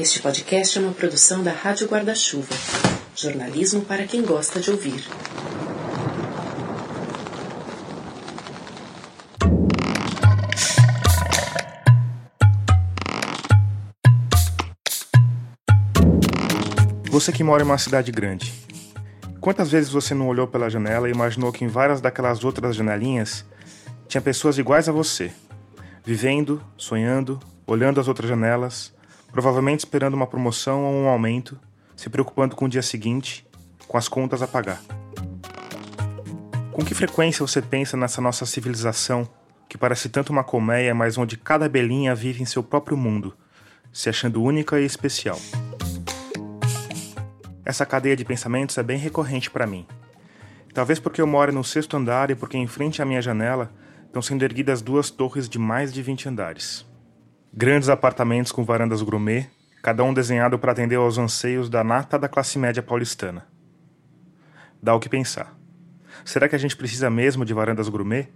[0.00, 2.54] Este podcast é uma produção da Rádio Guarda-Chuva.
[3.16, 5.04] Jornalismo para quem gosta de ouvir.
[17.10, 18.54] Você que mora em uma cidade grande,
[19.40, 23.44] quantas vezes você não olhou pela janela e imaginou que em várias daquelas outras janelinhas
[24.06, 25.32] tinha pessoas iguais a você,
[26.04, 28.96] vivendo, sonhando, olhando as outras janelas,
[29.30, 31.58] provavelmente esperando uma promoção ou um aumento,
[31.96, 33.46] se preocupando com o dia seguinte,
[33.86, 34.80] com as contas a pagar.
[36.72, 39.28] Com que frequência você pensa nessa nossa civilização,
[39.68, 43.36] que parece tanto uma colmeia, mas onde cada abelhinha vive em seu próprio mundo,
[43.92, 45.38] se achando única e especial?
[47.64, 49.86] Essa cadeia de pensamentos é bem recorrente para mim.
[50.72, 53.70] Talvez porque eu moro no sexto andar e porque em frente à minha janela
[54.06, 56.87] estão sendo erguidas duas torres de mais de 20 andares.
[57.60, 59.50] Grandes apartamentos com varandas gourmet,
[59.82, 63.48] cada um desenhado para atender aos anseios da nata da classe média paulistana.
[64.80, 65.58] Dá o que pensar.
[66.24, 68.28] Será que a gente precisa mesmo de varandas gourmet?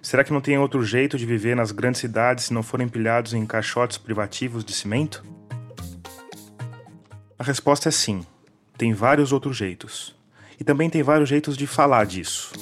[0.00, 3.34] Será que não tem outro jeito de viver nas grandes cidades se não forem empilhados
[3.34, 5.22] em caixotes privativos de cimento?
[7.38, 8.24] A resposta é sim
[8.78, 10.16] tem vários outros jeitos.
[10.58, 12.52] E também tem vários jeitos de falar disso.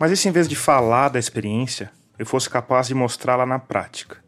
[0.00, 3.58] Mas e se em vez de falar da experiência, eu fosse capaz de mostrá-la na
[3.58, 4.21] prática?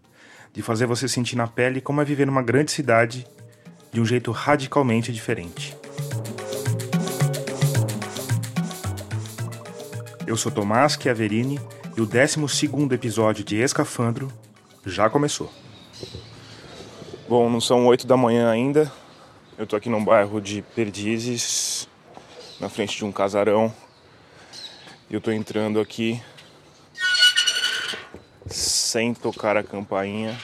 [0.54, 3.26] De fazer você sentir na pele como é viver numa grande cidade
[3.92, 5.76] de um jeito radicalmente diferente.
[10.24, 11.60] Eu sou Tomás Chiaverini
[11.96, 14.32] e o 12 episódio de Escafandro
[14.86, 15.52] já começou.
[17.28, 18.90] Bom, não são 8 da manhã ainda,
[19.58, 21.88] eu tô aqui num bairro de Perdizes,
[22.60, 23.74] na frente de um casarão.
[25.10, 26.22] E eu tô entrando aqui
[28.46, 30.38] sem tocar a campainha,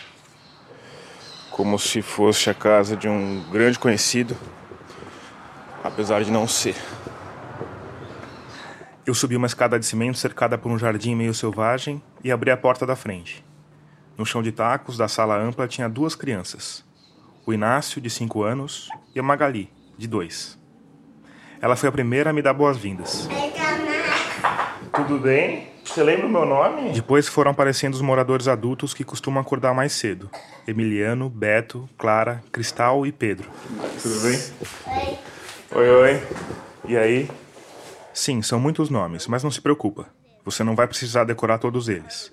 [1.51, 4.37] como se fosse a casa de um grande conhecido,
[5.83, 6.77] apesar de não ser.
[9.07, 12.57] Eu subi uma escada de cimento cercada por um jardim meio selvagem e abri a
[12.57, 13.45] porta da frente.
[14.17, 16.85] No chão de tacos da sala ampla tinha duas crianças
[17.51, 20.59] o Inácio, de 5 anos, e a Magali, de 2.
[21.61, 23.29] Ela foi a primeira a me dar boas-vindas.
[24.95, 25.69] Tudo bem?
[25.85, 26.93] Você lembra o meu nome?
[26.93, 30.31] Depois foram aparecendo os moradores adultos que costumam acordar mais cedo:
[30.67, 33.49] Emiliano, Beto, Clara, Cristal e Pedro.
[34.03, 34.39] Tudo bem?
[34.87, 35.19] Oi.
[35.73, 36.23] Oi, oi.
[36.89, 37.31] E aí?
[38.13, 40.07] Sim, são muitos nomes, mas não se preocupa.
[40.45, 42.33] Você não vai precisar decorar todos eles.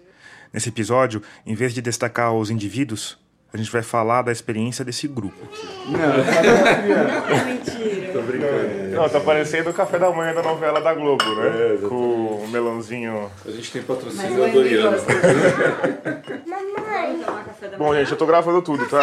[0.51, 3.19] Nesse episódio, em vez de destacar os indivíduos,
[3.53, 5.37] a gente vai falar da experiência desse grupo.
[5.87, 8.13] Não, não é mentira.
[8.13, 8.87] Tô brincando.
[8.91, 11.75] Não, tá parecendo o café da manhã da novela da Globo, né?
[11.75, 13.31] É, Com o melãozinho.
[13.45, 14.97] A gente tem patrocínio da Doriana.
[16.45, 17.25] Mamãe.
[17.77, 19.01] Bom, gente, eu tô gravando tudo, tá?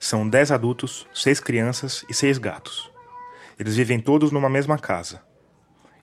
[0.00, 2.90] São 10 adultos, 6 crianças e 6 gatos.
[3.58, 5.22] Eles vivem todos numa mesma casa.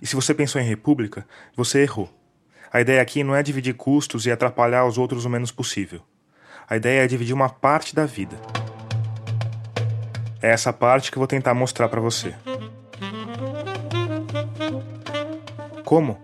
[0.02, 2.10] E se você pensou em república, você errou.
[2.72, 6.02] A ideia aqui não é dividir custos e atrapalhar os outros o menos possível.
[6.70, 8.38] A ideia é dividir uma parte da vida.
[10.42, 12.34] É essa parte que eu vou tentar mostrar para você.
[15.84, 16.20] Como?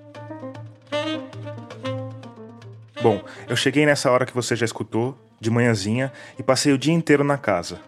[3.01, 6.93] Bom, eu cheguei nessa hora que você já escutou, de manhãzinha, e passei o dia
[6.93, 7.79] inteiro na casa,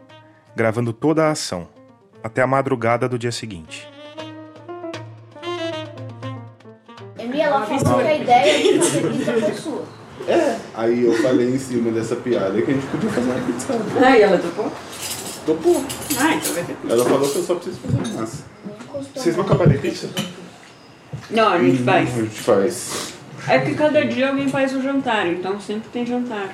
[0.56, 1.68] gravando toda a ação,
[2.24, 3.90] até a madrugada do dia seguinte.
[7.18, 10.01] Emi, ela falou que a ideia de fazer pizza foi sua.
[10.28, 10.56] É.
[10.76, 13.74] Aí eu falei em cima dessa piada que a gente podia fazer uma pizza.
[14.06, 14.72] Ah, e ela topou?
[15.46, 15.84] Topou.
[16.20, 16.94] Ah, então vai ter pizza.
[16.94, 18.44] Ela falou que eu só preciso fazer massa.
[19.16, 20.10] Vocês vão acabar de pizza?
[21.32, 22.10] Não, a gente Hum, faz.
[22.10, 23.14] A gente faz.
[23.48, 26.54] É que cada dia alguém faz o jantar, então sempre tem jantar.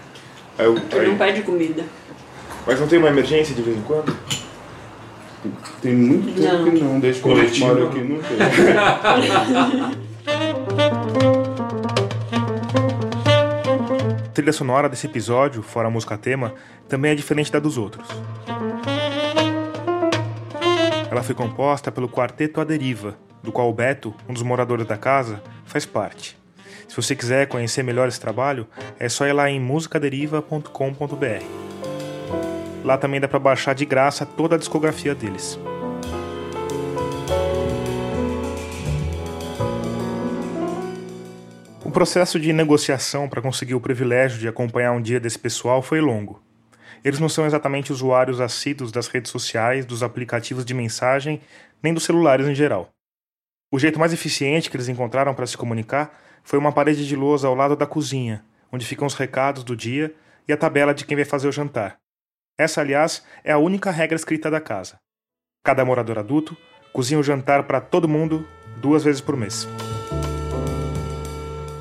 [0.57, 1.83] Aí eu- Tu aí- não pede comida.
[2.65, 4.15] Mas não tem uma emergência de vez em quando?
[5.81, 6.71] Tem muito tempo Não.
[6.71, 7.35] que não, desde que eu
[7.67, 8.37] moro aqui não tem.
[14.37, 16.53] trilha sonora desse episódio, fora a música tema,
[16.87, 18.07] também é diferente da dos outros.
[21.09, 24.95] Ela foi composta pelo Quarteto A Deriva, do qual o Beto, um dos moradores da
[24.95, 26.37] casa, faz parte.
[26.87, 28.67] Se você quiser conhecer melhor esse trabalho,
[28.99, 31.43] é só ir lá em musicaderiva.com.br.
[32.83, 35.57] Lá também dá para baixar de graça toda a discografia deles.
[41.87, 46.01] O processo de negociação para conseguir o privilégio de acompanhar um dia desse pessoal foi
[46.01, 46.43] longo.
[47.01, 51.39] Eles não são exatamente usuários assíduos das redes sociais, dos aplicativos de mensagem,
[51.81, 52.89] nem dos celulares em geral.
[53.71, 56.13] O jeito mais eficiente que eles encontraram para se comunicar
[56.43, 60.13] foi uma parede de lousa ao lado da cozinha, onde ficam os recados do dia
[60.45, 61.95] e a tabela de quem vai fazer o jantar.
[62.59, 64.99] Essa, aliás, é a única regra escrita da casa.
[65.63, 66.57] Cada morador adulto
[66.91, 68.45] cozinha o jantar para todo mundo
[68.81, 69.65] duas vezes por mês.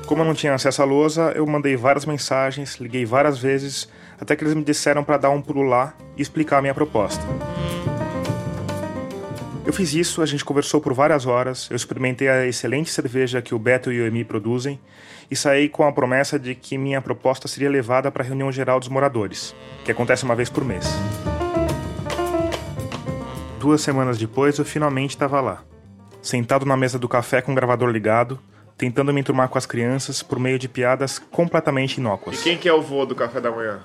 [0.07, 4.37] Como eu não tinha acesso à lousa, eu mandei várias mensagens, liguei várias vezes, até
[4.37, 7.21] que eles me disseram para dar um pulo lá e explicar a minha proposta.
[9.65, 13.53] Eu fiz isso, a gente conversou por várias horas, eu experimentei a excelente cerveja que
[13.53, 14.79] o Beto e o Emi produzem
[15.29, 18.79] e saí com a promessa de que minha proposta seria levada para a reunião geral
[18.79, 20.87] dos moradores, que acontece uma vez por mês.
[23.59, 25.63] Duas semanas depois, eu finalmente estava lá,
[26.21, 28.39] sentado na mesa do café com o gravador ligado,
[28.77, 32.39] tentando me enturmar com as crianças por meio de piadas completamente inócuas.
[32.39, 33.79] E quem que é o vô do café da manhã?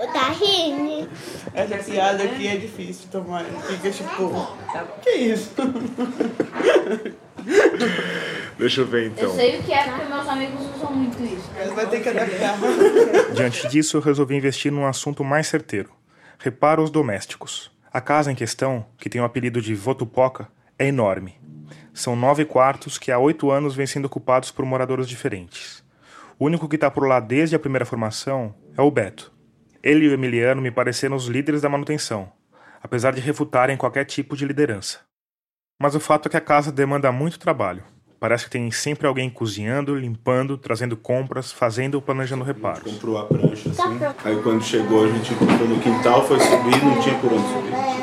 [0.00, 1.08] O Tahine.
[1.52, 3.44] Essa piada aqui é difícil tomar.
[3.44, 4.56] Fica tipo.
[5.02, 5.50] Que isso?
[8.58, 9.34] Deixa eu ver Eu então.
[9.34, 11.50] sei o que é porque meus amigos usam muito isso.
[11.56, 12.56] Mas vai ter que adaptar.
[13.34, 15.90] Diante disso, eu resolvi investir num assunto mais certeiro:
[16.38, 17.70] reparos domésticos.
[17.92, 21.38] A casa em questão, que tem o apelido de Votupoca, é enorme.
[21.94, 25.84] São nove quartos que há oito anos vêm sendo ocupados por moradores diferentes.
[26.38, 29.30] O único que está por lá desde a primeira formação é o Beto.
[29.82, 32.32] Ele e o Emiliano me pareceram os líderes da manutenção,
[32.82, 35.00] apesar de refutarem qualquer tipo de liderança.
[35.80, 37.82] Mas o fato é que a casa demanda muito trabalho.
[38.18, 42.92] Parece que tem sempre alguém cozinhando, limpando, trazendo compras, fazendo ou planejando reparos.
[42.92, 43.98] Comprou a prancha assim.
[44.24, 48.01] Aí quando chegou a gente encontrou no quintal, foi subir não tinha por onde subir.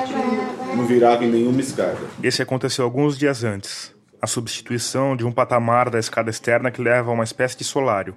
[0.76, 1.98] Não virava em nenhuma escada.
[2.22, 3.94] Esse aconteceu alguns dias antes.
[4.22, 8.16] A substituição de um patamar da escada externa que leva a uma espécie de solário,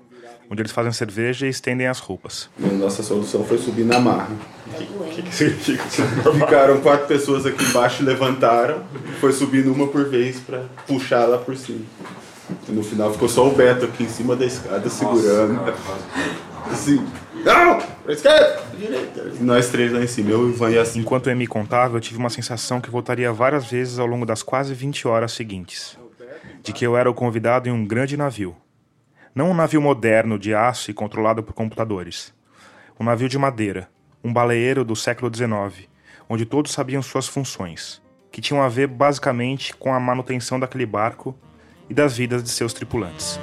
[0.51, 2.51] onde eles fazem cerveja e estendem as roupas.
[2.59, 4.31] E a nossa solução foi subir na marra.
[4.67, 6.03] O que, que significa isso?
[6.39, 8.83] Ficaram quatro pessoas aqui embaixo, levantaram,
[9.21, 11.85] foi subindo uma por vez pra puxar lá por cima.
[12.69, 15.61] E no final ficou só o Beto aqui em cima da escada segurando.
[16.71, 17.05] Assim,
[17.45, 17.81] não!
[18.03, 18.63] Pra esquerda!
[18.77, 19.33] Direita!
[19.41, 21.01] E nós três lá em cima, eu, o Ivan e assim.
[21.01, 24.43] Enquanto eu me contava, eu tive uma sensação que voltaria várias vezes ao longo das
[24.43, 25.99] quase 20 horas seguintes.
[26.63, 28.57] De que eu era o convidado em um grande navio.
[29.35, 32.35] Não um navio moderno de aço e controlado por computadores.
[33.01, 33.89] Um navio de madeira,
[34.23, 35.89] um baleeiro do século XIX,
[36.29, 38.01] onde todos sabiam suas funções,
[38.31, 41.37] que tinham a ver basicamente com a manutenção daquele barco
[41.89, 43.39] e das vidas de seus tripulantes.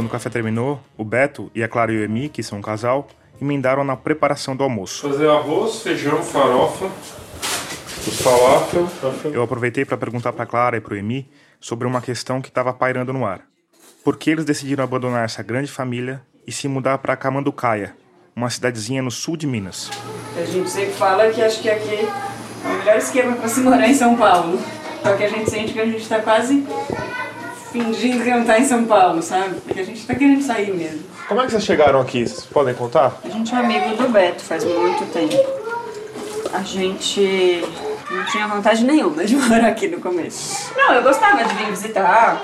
[0.00, 2.62] Quando o café terminou, o Beto e a Clara e o Emi, que são um
[2.62, 3.06] casal,
[3.38, 5.06] emendaram na preparação do almoço.
[5.06, 6.86] Fazer arroz, feijão, farofa,
[8.08, 8.88] os falafel.
[9.30, 11.28] Eu aproveitei para perguntar para Clara e para o Emi
[11.60, 13.42] sobre uma questão que estava pairando no ar.
[14.02, 17.94] Por que eles decidiram abandonar essa grande família e se mudar para Camanducaia,
[18.34, 19.90] uma cidadezinha no sul de Minas?
[20.34, 22.08] A gente sempre fala que acho que aqui
[22.64, 24.58] é o melhor esquema para se morar em São Paulo.
[25.02, 26.66] Só que a gente sente que a gente está quase
[27.70, 29.60] fingindo que não tá em São Paulo, sabe?
[29.60, 31.02] Porque a gente tá querendo sair mesmo.
[31.28, 32.26] Como é que vocês chegaram aqui?
[32.26, 33.18] Vocês podem contar?
[33.24, 35.36] A gente é amigo do Beto faz muito tempo.
[36.52, 37.64] A gente
[38.10, 40.72] não tinha vontade nenhuma de morar aqui no começo.
[40.76, 42.42] Não, eu gostava de vir visitar,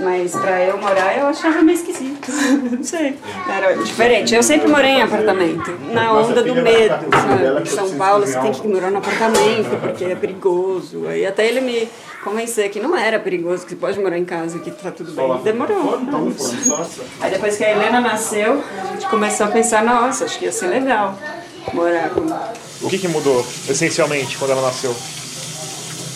[0.00, 2.30] mas pra eu morar eu achava meio esquisito.
[2.70, 3.14] Não sei.
[3.48, 4.34] Era diferente.
[4.34, 7.62] Eu sempre morei em apartamento, na onda do medo, sabe?
[7.62, 11.06] Em São Paulo você tem que morar no apartamento porque é perigoso.
[11.06, 11.88] Aí até ele me
[12.24, 15.38] convencer que não era perigoso, que você pode morar em casa, que tá tudo bem.
[15.42, 16.00] Demorou.
[17.20, 20.52] Aí depois que a Helena nasceu, a gente começou a pensar, nossa, acho que ia
[20.52, 21.18] ser legal
[21.72, 22.20] morar com
[22.84, 24.94] O que, que mudou, essencialmente, quando ela nasceu?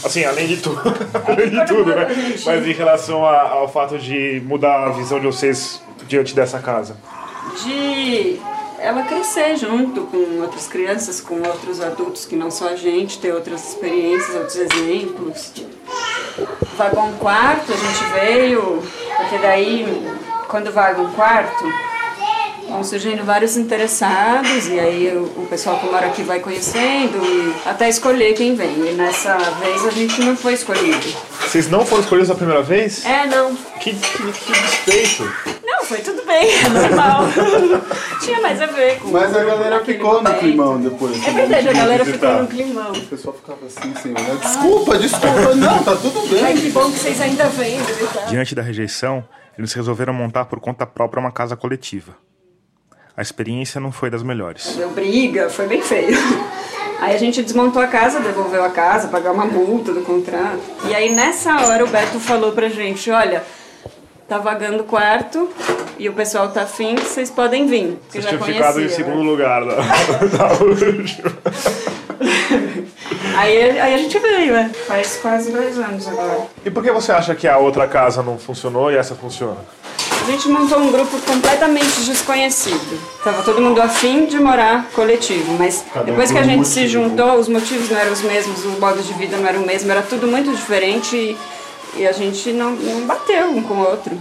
[0.05, 0.81] Assim, além de tudo,
[1.27, 2.07] além de tudo, né?
[2.45, 6.97] Mas em relação a- ao fato de mudar a visão de vocês diante dessa casa.
[7.63, 8.39] de
[8.79, 13.33] ela crescer junto com outras crianças, com outros adultos que não só a gente, ter
[13.33, 15.53] outras experiências, outros exemplos.
[16.77, 18.83] Vaga um quarto, a gente veio,
[19.17, 19.87] porque daí,
[20.49, 21.65] quando vaga um quarto,
[22.75, 27.69] vão surgindo vários interessados, e aí o, o pessoal que mora aqui vai conhecendo e
[27.69, 28.89] até escolher quem vem.
[28.89, 31.07] E nessa vez a gente não foi escolhido.
[31.41, 33.05] Vocês não foram escolhidos a primeira vez?
[33.07, 33.55] É, não.
[33.81, 35.33] Que, que, que despeito!
[35.65, 37.25] Não, foi tudo bem, é normal.
[38.21, 40.39] Tinha mais a ver com Mas a galera ficou no momento.
[40.41, 41.27] climão depois.
[41.27, 42.29] É verdade, a galera Visitar.
[42.31, 42.93] ficou no climão.
[42.93, 44.37] O pessoal ficava assim, sem olhar.
[44.37, 45.55] Desculpa, desculpa.
[45.55, 46.63] Não, tá tudo Ai, bem.
[46.63, 48.27] que bom que vocês ainda vêm visitar.
[48.27, 49.23] Diante da rejeição,
[49.57, 52.17] eles resolveram montar por conta própria uma casa coletiva.
[53.17, 54.75] A experiência não foi das melhores.
[54.77, 56.17] Deu briga, foi bem feio.
[57.01, 60.61] Aí a gente desmontou a casa, devolveu a casa, pagar uma multa do contrato.
[60.89, 63.45] E aí nessa hora o Beto falou pra gente, olha,
[64.29, 65.49] tá vagando o quarto
[65.97, 67.99] e o pessoal tá afim, vocês podem vir.
[68.09, 69.31] Vocês tinham ficado em conhecia, segundo né?
[69.31, 69.77] lugar da,
[70.37, 71.33] da última.
[73.37, 74.69] Aí, aí a gente veio, é.
[74.69, 76.47] Faz quase dois anos agora.
[76.65, 79.59] E por que você acha que a outra casa não funcionou e essa funciona?
[80.27, 82.99] A gente montou um grupo completamente desconhecido.
[83.23, 86.93] Tava todo mundo afim de morar coletivo, mas Cada depois que a gente se motivo.
[87.05, 89.91] juntou, os motivos não eram os mesmos, o modo de vida não era o mesmo,
[89.91, 91.37] era tudo muito diferente e,
[92.01, 94.17] e a gente não, não bateu um com o outro.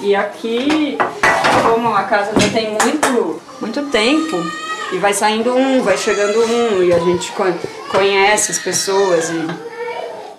[0.00, 0.98] E aqui,
[1.62, 4.36] como a casa já tem muito, muito tempo,
[4.92, 7.54] e vai saindo um, vai chegando um, e a gente con-
[7.90, 9.46] conhece as pessoas e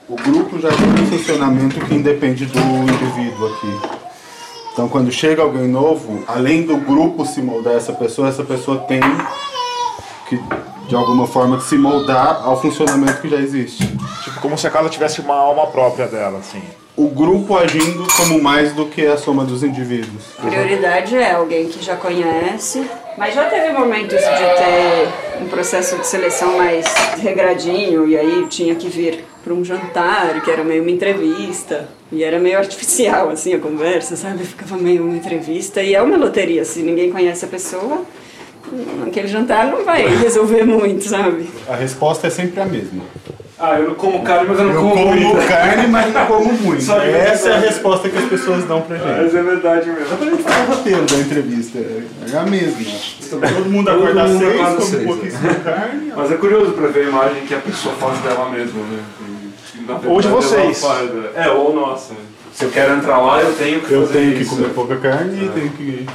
[0.07, 3.94] O grupo já tem um funcionamento que independe do indivíduo aqui.
[4.75, 8.99] Então, quando chega alguém novo, além do grupo se moldar essa pessoa, essa pessoa tem
[10.27, 10.37] que,
[10.89, 13.87] de alguma forma, se moldar ao funcionamento que já existe.
[14.25, 16.61] Tipo, como se a casa tivesse uma alma própria dela, assim.
[16.93, 20.23] O grupo agindo como mais do que a soma dos indivíduos.
[20.41, 22.85] prioridade é alguém que já conhece.
[23.17, 26.85] Mas já teve momentos de ter um processo de seleção mais
[27.17, 31.87] regradinho, e aí tinha que vir para um jantar, que era meio uma entrevista.
[32.11, 34.43] E era meio artificial, assim, a conversa, sabe?
[34.43, 35.83] Ficava meio uma entrevista.
[35.83, 38.01] E é uma loteria, se ninguém conhece a pessoa,
[39.05, 41.47] aquele jantar não vai resolver muito, sabe?
[41.69, 43.03] A resposta é sempre a mesma.
[43.57, 45.47] Ah, eu não como carne, mas eu não Eu como, como muito.
[45.47, 46.83] carne, mas não como muito.
[46.83, 49.07] Só que Essa é a resposta que as pessoas dão pra gente.
[49.07, 50.07] Mas é verdade mesmo.
[50.09, 51.77] Só pra gente fazer o roteiro da entrevista.
[51.77, 52.99] É a mesma.
[53.29, 56.13] Todo mundo Todo acorda às mundo seis, acorda às come um pouquinho de carne.
[56.15, 58.99] Mas é curioso pra ver a imagem que a pessoa faz dela mesma, né?
[59.85, 60.83] Verdade, Ou de vocês.
[61.35, 62.13] É, ou nossa.
[62.53, 64.55] Se eu quero entrar lá, eu tenho que Eu fazer tenho que isso.
[64.55, 66.05] comer pouca carne e tenho que.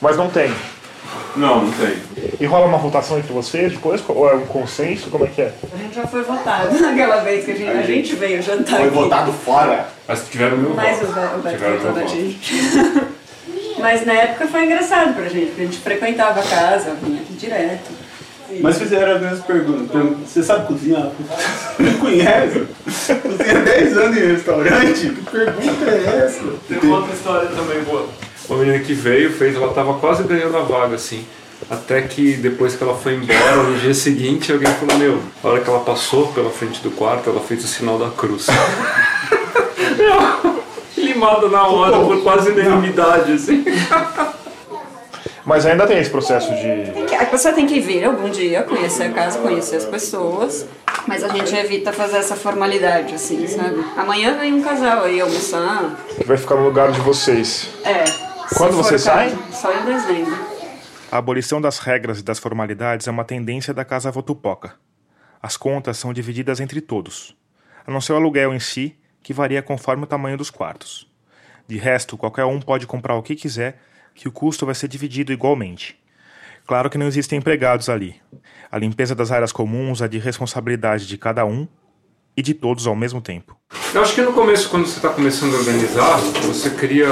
[0.00, 0.52] Mas não tem.
[1.36, 1.96] Não, não tem.
[2.40, 4.02] E rola uma votação entre vocês depois?
[4.08, 5.10] Ou é um consenso?
[5.10, 5.52] Como é que é?
[5.72, 8.86] A gente já foi votado naquela vez que a gente, a gente veio jantar Foi
[8.86, 8.94] aqui.
[8.94, 9.88] botado fora.
[10.06, 11.38] Mas tiveram o meu Mas o voto.
[11.42, 12.54] Beto o Beto votou gente.
[13.78, 17.32] Mas na época foi engraçado pra gente, porque a gente frequentava a casa, vinha aqui
[17.34, 17.90] direto.
[18.60, 19.90] Mas fizeram as mesmas perguntas.
[19.90, 21.10] Perguntam, Você sabe cozinhar?
[21.78, 22.66] Não conhece?
[22.84, 25.10] Cozinha 10 anos em restaurante?
[25.10, 26.44] Que pergunta é essa?
[26.66, 28.06] Tem uma outra história também boa.
[28.48, 31.24] Uma menina que veio, fez, ela tava quase ganhando a vaga, assim.
[31.70, 35.60] Até que depois que ela foi embora, no dia seguinte, alguém falou, meu, a hora
[35.60, 38.46] que ela passou pela frente do quarto, ela fez o sinal da cruz.
[40.96, 43.64] limada na hora, por quase unanimidade, assim.
[45.48, 46.92] Mas ainda tem esse processo de.
[46.92, 50.66] Tem que- A pessoa tem que vir algum dia, conhecer a casa, conhecer as pessoas,
[51.06, 53.82] mas a gente evita fazer essa formalidade, assim, sabe?
[53.96, 55.96] Amanhã vem um casal aí almoçar.
[56.18, 57.70] que vai ficar no lugar de vocês.
[57.82, 58.04] É.
[58.58, 59.34] Quando caso, saem?
[59.50, 60.36] Só em dezembro.
[61.10, 64.74] A abolição das regras e das formalidades é uma tendência da Casa Votupoca.
[65.42, 67.34] As contas são divididas entre todos,
[67.86, 71.10] a não ser o aluguel em si, que varia conforme o tamanho dos quartos.
[71.66, 73.78] De resto, qualquer um pode comprar o que quiser,
[74.18, 75.96] que o custo vai ser dividido igualmente.
[76.66, 78.16] Claro que não existem empregados ali.
[78.70, 81.68] A limpeza das áreas comuns é de responsabilidade de cada um
[82.36, 83.56] e de todos ao mesmo tempo.
[83.94, 87.06] Eu acho que no começo, quando você está começando a organizar, você cria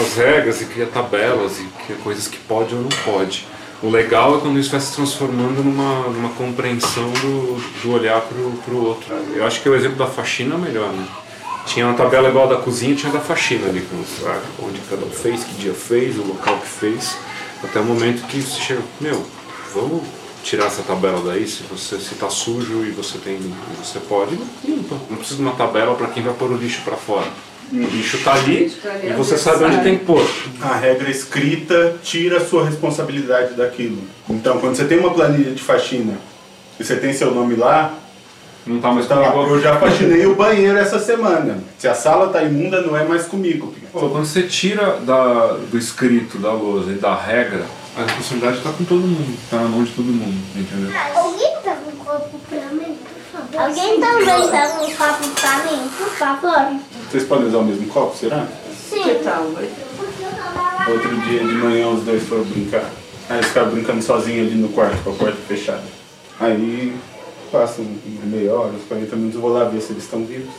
[0.00, 3.44] as regras e cria tabelas e cria coisas que pode ou não pode.
[3.82, 8.52] O legal é quando isso vai se transformando numa, numa compreensão do, do olhar pro,
[8.64, 9.12] pro outro.
[9.34, 11.06] Eu acho que o exemplo da faxina é o melhor, né?
[11.68, 15.04] Tinha uma tabela igual a da cozinha, tinha a da faxina ali, com onde cada
[15.04, 17.16] um fez, que dia fez, o local que fez,
[17.62, 19.22] até o momento que você chega, meu,
[19.74, 20.02] vamos
[20.42, 23.38] tirar essa tabela daí, se você se tá sujo e você tem,
[23.82, 24.96] você pode, limpa.
[25.10, 27.26] Não precisa de uma tabela para quem vai pôr o lixo para fora.
[27.70, 30.26] O lixo tá ali tá ali, e você sabe onde tem que pôr.
[30.62, 34.02] A regra escrita tira a sua responsabilidade daquilo.
[34.30, 36.14] Então, quando você tem uma planilha de faxina
[36.80, 37.94] e você tem seu nome lá,
[38.66, 39.54] Não tá mais tá comigo.
[39.54, 41.58] eu já faxinei o banheiro essa semana.
[41.78, 43.74] Se a sala tá imunda, não é mais comigo.
[43.92, 47.64] Pô, quando você tira da, do escrito, da lousa e da regra,
[47.96, 50.92] a responsabilidade está com todo mundo, está na mão de todo mundo, entendeu?
[51.16, 52.96] Alguém tá com copo pra mim,
[53.32, 53.60] por favor?
[53.60, 56.80] Alguém também tá com copo pra mim, por favor?
[57.10, 58.46] Vocês podem usar o mesmo copo, será?
[58.90, 59.20] Que Sim.
[59.24, 59.50] tal?
[59.52, 59.68] vai?
[60.88, 62.90] Outro dia de manhã os dois foram brincar.
[63.28, 65.82] Aí eles ficaram brincando sozinhos ali no quarto, com a porta fechada.
[66.40, 66.94] Aí
[67.50, 70.50] passa um- meia hora, uns 40 minutos, eu vou lá ver se eles estão vivos.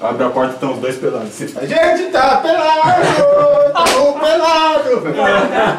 [0.00, 1.30] Abre a porta e estão os dois pelados.
[1.52, 3.74] Fala, gente, tá pelado!
[3.74, 5.74] Tá pelado!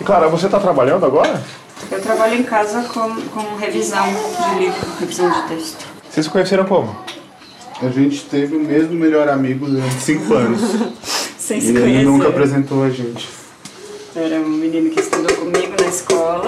[0.00, 1.42] E Clara, você tá trabalhando agora?
[1.90, 5.84] Eu trabalho em casa com, com revisão de livro, revisão de texto.
[6.10, 6.96] Vocês se conheceram como?
[7.82, 10.60] A gente teve o mesmo melhor amigo durante 5 anos.
[11.36, 12.04] Sem e se ele conhecer.
[12.04, 13.28] nunca apresentou a gente.
[14.14, 16.46] Era um menino que estudou comigo na escola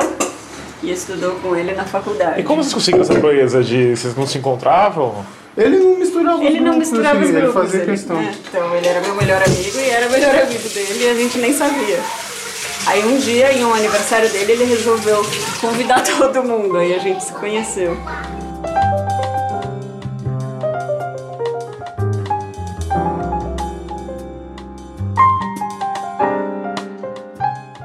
[0.85, 2.41] e estudou com ele na faculdade.
[2.41, 3.97] E como vocês conseguiram essa proeza de.
[3.97, 5.25] Vocês não se encontravam?
[5.57, 7.55] Ele não misturava os Ele não grupos, misturava assim, os grupos.
[7.55, 8.21] Ele fazia ele- questão.
[8.21, 11.15] é, então, ele era meu melhor amigo e era o melhor amigo dele e a
[11.15, 12.01] gente nem sabia.
[12.87, 15.25] Aí um dia, em um aniversário dele, ele resolveu
[15.61, 16.77] convidar todo mundo.
[16.77, 17.97] Aí a gente se conheceu.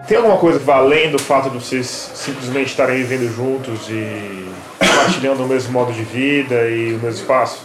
[0.10, 1.86] Tem alguma coisa que vai além do fato de vocês
[2.16, 4.50] simplesmente estarem vivendo juntos e
[4.80, 7.60] compartilhando o mesmo modo de vida e o mesmo espaço?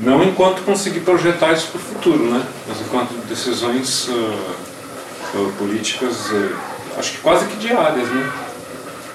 [0.00, 2.44] Não enquanto conseguir projetar isso para o futuro, né?
[2.66, 6.56] Mas enquanto decisões uh, políticas, uh,
[6.98, 8.32] acho que quase que diárias, né?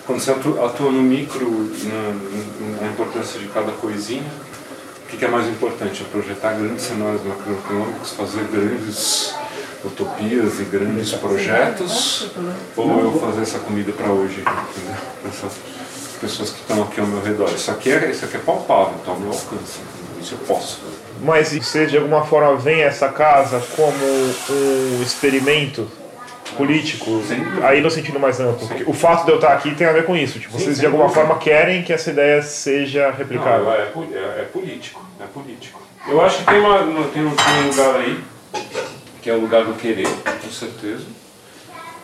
[0.07, 4.23] Quando você atua, atua no micro, na, na, importância de cada coisinha,
[5.03, 6.01] o que, que é mais importante?
[6.01, 9.35] É projetar grandes cenários macroeconômicos, fazer grandes
[9.85, 12.31] utopias e grandes projetos,
[12.75, 14.95] ou eu fazer essa comida para hoje, entendeu?
[15.27, 15.53] Essas
[16.19, 17.49] pessoas que estão aqui ao meu redor.
[17.53, 19.79] Isso aqui é, isso aqui é palpável, está ao meu alcance.
[20.19, 20.79] Isso eu posso.
[21.21, 25.87] Mas você de alguma forma vem essa casa como um experimento
[26.57, 27.21] político,
[27.63, 28.67] aí no sentido mais amplo.
[28.85, 30.39] O fato de eu estar aqui tem a ver com isso.
[30.39, 33.63] Tipo, vocês de alguma forma querem que essa ideia seja replicada.
[33.63, 35.81] Não, é, é, é, político, é político.
[36.07, 38.23] Eu acho que tem, uma, tem, um, tem um lugar aí,
[39.25, 41.03] que é o lugar do querer, com certeza.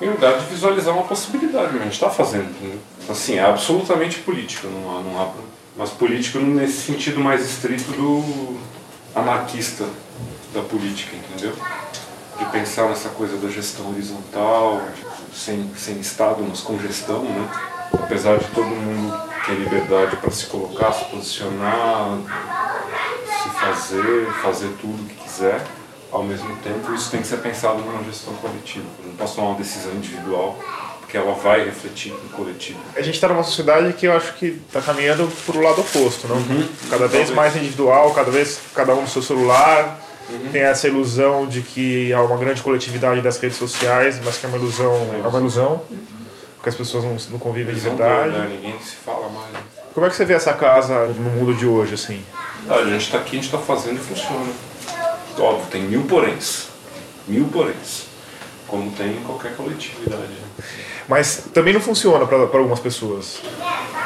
[0.02, 2.50] E o lugar de visualizar uma possibilidade, a gente está fazendo.
[2.60, 2.76] Né?
[3.08, 5.30] Assim, é absolutamente político, não há, não há,
[5.78, 8.58] mas político nesse sentido mais estrito do
[9.14, 9.86] anarquista
[10.52, 11.54] da política, entendeu?
[12.40, 14.82] de pensar nessa coisa da gestão horizontal,
[15.32, 17.48] sem, sem Estado, mas com gestão, né?
[17.94, 22.18] apesar de todo mundo ter liberdade para se colocar, se posicionar,
[23.44, 25.64] se fazer, fazer tudo o que quiser,
[26.12, 28.86] ao mesmo tempo isso tem que ser pensado numa gestão coletiva.
[29.00, 30.60] Eu não posso tomar uma decisão individual
[31.00, 32.80] porque ela vai refletir no coletivo.
[32.96, 36.28] A gente está numa sociedade que eu acho que está caminhando para o lado oposto,
[36.28, 36.38] não?
[36.38, 36.68] Uhum.
[36.90, 40.00] Cada vez mais individual, cada vez cada um no seu celular,
[40.32, 40.52] Uhum.
[40.52, 44.50] Tem essa ilusão de que há uma grande coletividade das redes sociais, mas que é
[44.50, 45.82] uma ilusão, é uma ilusão,
[46.56, 48.32] porque as pessoas não, não convivem de verdade.
[48.32, 48.48] Né?
[48.50, 49.50] Ninguém se fala mais.
[49.94, 52.24] Como é que você vê essa casa no mundo de hoje, assim?
[52.70, 54.52] Ah, a gente está aqui, a gente está fazendo e funciona.
[55.38, 56.68] Óbvio, tem mil poréns.
[57.28, 58.08] Mil poréns.
[58.68, 60.32] Como tem em qualquer coletividade.
[61.08, 63.40] Mas também não funciona para algumas pessoas.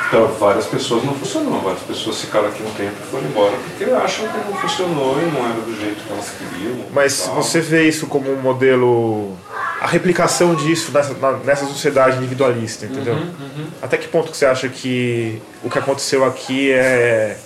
[0.08, 3.84] Então, várias pessoas não funcionou, várias pessoas ficaram aqui um tempo e foram embora porque
[3.92, 6.86] acham que não funcionou e não era do jeito que elas queriam.
[6.94, 9.36] Mas você vê isso como um modelo,
[9.82, 13.16] a replicação disso nessa, nessa sociedade individualista, entendeu?
[13.16, 13.68] Uhum, uhum.
[13.82, 17.38] Até que ponto que você acha que o que aconteceu aqui é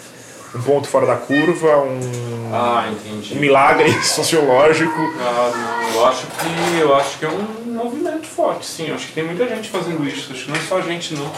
[0.55, 2.91] um ponto fora da curva, um, ah,
[3.31, 4.99] um milagre sociológico?
[5.19, 8.87] Ah, não, eu acho que eu acho que é um movimento forte, sim.
[8.87, 10.31] Eu acho que tem muita gente fazendo isso.
[10.31, 11.31] Acho que não é só a gente não.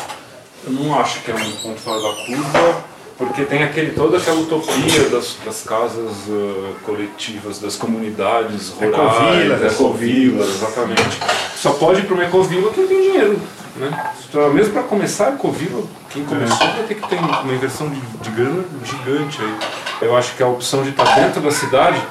[0.65, 2.84] Eu não acho que é um ponto fora da curva,
[3.21, 10.49] porque tem aquele, toda aquela utopia das, das casas uh, coletivas, das comunidades rurais, ecovilas,
[10.49, 11.19] exatamente.
[11.55, 13.39] Só pode ir para uma ecovila quem tem dinheiro.
[13.75, 14.12] Né?
[14.55, 18.29] Mesmo para começar a ecovila, quem começou vai ter que ter uma inversão de, de
[18.31, 19.55] grana gigante aí.
[20.01, 22.01] Eu acho que a opção de estar dentro da cidade,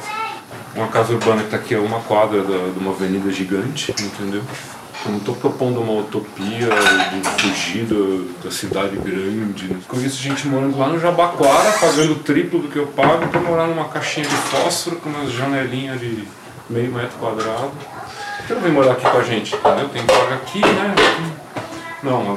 [0.77, 4.43] uma casa urbana que está aqui a uma quadra da, de uma avenida gigante, entendeu?
[5.05, 9.65] Eu não estou propondo uma utopia de fugir da, da cidade grande.
[9.65, 9.79] Né?
[9.89, 13.67] Conheço gente morando lá no Jabaquara, pagando o triplo do que eu pago, para morar
[13.67, 16.25] numa caixinha de fósforo com umas janelinhas de
[16.69, 17.71] meio metro quadrado.
[17.71, 19.55] Por que não vem morar aqui com a gente?
[19.55, 19.89] Entendeu?
[19.89, 20.95] Tem que pagar aqui, né?
[22.03, 22.37] Não,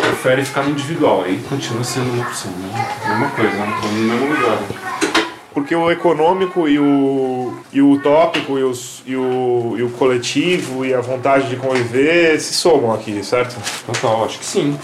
[0.00, 2.50] prefere ficar no individual, aí continua sendo uma opção.
[2.52, 2.88] Né?
[3.08, 4.58] Mesma coisa, estou no mesmo lugar
[5.54, 10.84] porque o econômico e o, e o utópico e, os, e, o, e o coletivo
[10.84, 13.56] e a vontade de conviver se somam aqui, certo?
[13.86, 14.78] Total, acho que sim.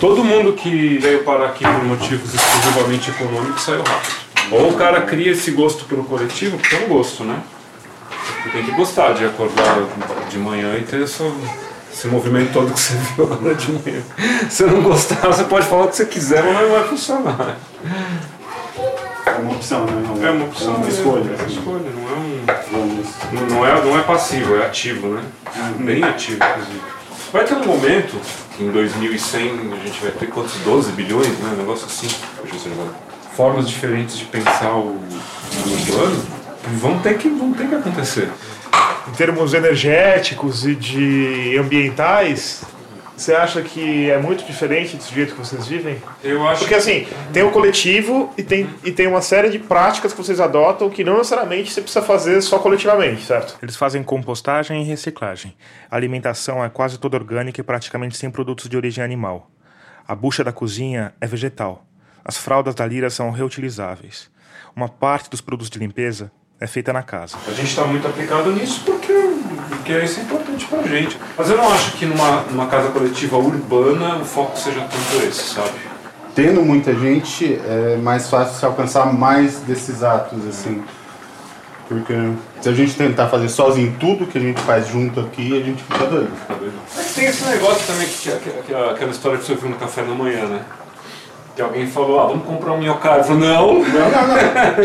[0.00, 4.14] Todo mundo que veio parar aqui por motivos exclusivamente econômicos saiu rápido.
[4.50, 7.38] Ou o cara cria esse gosto pelo coletivo, porque é um gosto, né?
[8.42, 9.76] Você tem que gostar de acordar
[10.30, 11.30] de manhã e ter essa,
[11.92, 14.02] esse movimento todo que você viu agora de manhã.
[14.48, 17.58] Se não gostar, você pode falar o que você quiser, mas não vai funcionar.
[19.60, 20.26] É uma opção, né?
[20.26, 21.30] É uma opção, é uma escolha.
[21.30, 22.40] É uma escolha, não é um.
[23.32, 25.22] Não, não, é, não é passivo, é ativo, né?
[25.56, 25.84] Uhum.
[25.84, 26.80] Bem ativo, inclusive.
[27.32, 28.16] Vai ter um momento,
[28.56, 30.54] que em 2100 a gente vai ter quantos?
[30.60, 31.50] 12 bilhões, né?
[31.52, 32.08] Um negócio assim.
[33.36, 36.22] Formas diferentes de pensar o, o plano
[36.78, 38.28] vão ter, que, vão ter que acontecer.
[39.08, 42.62] Em termos energéticos e de ambientais,
[43.20, 46.02] você acha que é muito diferente do jeito que vocês vivem?
[46.24, 46.60] Eu acho.
[46.60, 50.40] Porque assim, tem o coletivo e tem, e tem uma série de práticas que vocês
[50.40, 53.58] adotam que não necessariamente você precisa fazer só coletivamente, certo?
[53.62, 55.54] Eles fazem compostagem e reciclagem.
[55.90, 59.50] A alimentação é quase toda orgânica e praticamente sem produtos de origem animal.
[60.08, 61.84] A bucha da cozinha é vegetal.
[62.24, 64.30] As fraldas da lira são reutilizáveis.
[64.74, 67.36] Uma parte dos produtos de limpeza é feita na casa.
[67.46, 69.12] A gente está muito aplicado nisso porque,
[69.68, 70.22] porque isso é
[70.60, 71.18] importante para a gente.
[71.36, 75.54] Mas eu não acho que numa, numa casa coletiva urbana o foco seja tanto esse,
[75.54, 75.70] sabe?
[76.34, 80.82] Tendo muita gente, é mais fácil se alcançar mais desses atos, assim.
[81.88, 82.14] Porque
[82.60, 85.82] se a gente tentar fazer sozinho tudo que a gente faz junto aqui, a gente
[85.82, 86.30] fica doido.
[86.96, 90.02] Mas tem esse negócio também, que, que, que, aquela história que você ouviu no café
[90.02, 90.62] da manhã, né?
[91.56, 92.82] Que alguém falou, ah, vamos comprar um.
[92.84, 94.36] Eu falei, não, não, não, não.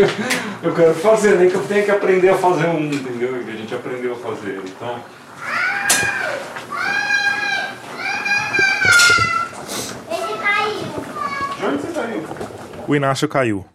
[0.63, 3.39] eu quero fazer, nem que eu tenha que aprender a fazer um, entendeu?
[3.39, 4.63] E a gente aprendeu a fazer.
[4.65, 4.99] Então.
[10.09, 11.59] Ele caiu.
[11.59, 12.23] De onde você saiu?
[12.87, 13.65] O Inácio caiu.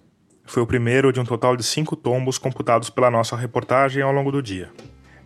[0.44, 4.30] Foi o primeiro de um total de cinco tombos computados pela nossa reportagem ao longo
[4.30, 4.70] do dia.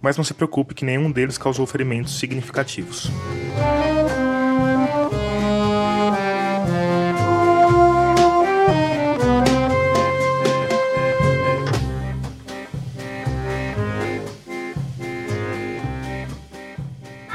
[0.00, 3.10] Mas não se preocupe que nenhum deles causou ferimentos significativos.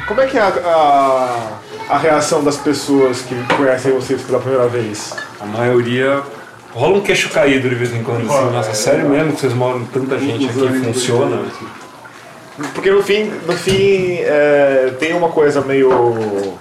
[0.07, 4.67] Como é que é a, a, a reação das pessoas que conhecem vocês pela primeira
[4.67, 5.15] vez?
[5.39, 6.38] A maioria.
[6.71, 8.51] Rola um queixo caído de vez em quando, assim.
[8.53, 11.41] Nossa, sério mesmo que vocês moram com tanta gente aqui funciona?
[12.73, 15.89] Porque no fim, no fim é, tem uma coisa meio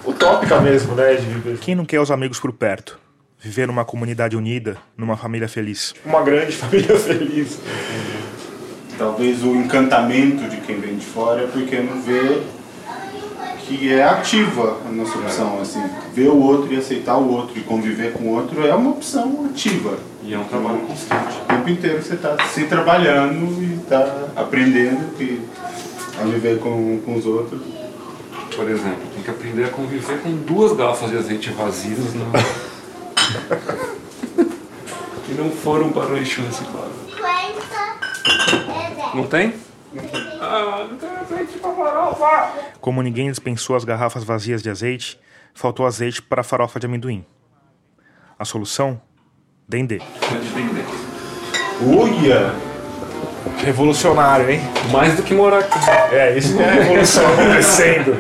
[0.05, 1.15] utópica mesmo, né?
[1.15, 2.99] De Quem não quer os amigos por perto?
[3.41, 5.95] Viver numa comunidade unida, numa família feliz.
[6.05, 7.59] uma grande família feliz.
[8.97, 12.41] Talvez o encantamento de quem vem de fora é porque não vê
[13.69, 15.83] que é ativa a nossa opção, assim.
[16.15, 19.47] Ver o outro e aceitar o outro e conviver com o outro é uma opção
[19.51, 19.99] ativa.
[20.23, 21.37] E é um trabalho constante.
[21.43, 25.43] O tempo inteiro você está se trabalhando e está aprendendo que,
[26.19, 27.61] a viver com, com os outros.
[28.57, 32.25] Por exemplo, tem que aprender a conviver com duas garrafas de azeite vazias na...
[35.27, 36.91] que não foram para o lixo reciclável.
[37.07, 37.29] 50
[38.73, 39.15] é 10.
[39.15, 39.68] Não tem?
[40.41, 42.53] Ah, não tem azeite para farofa!
[42.81, 45.19] Como ninguém dispensou as garrafas vazias de azeite,
[45.55, 47.25] faltou azeite para a farofa de amendoim.
[48.39, 49.01] A solução?
[49.67, 50.01] Dendê.
[51.81, 52.55] Uia!
[53.65, 54.61] Revolucionário, hein?
[54.93, 55.79] Mais do que morar aqui.
[56.13, 58.15] É, isso que é a revolução acontecendo.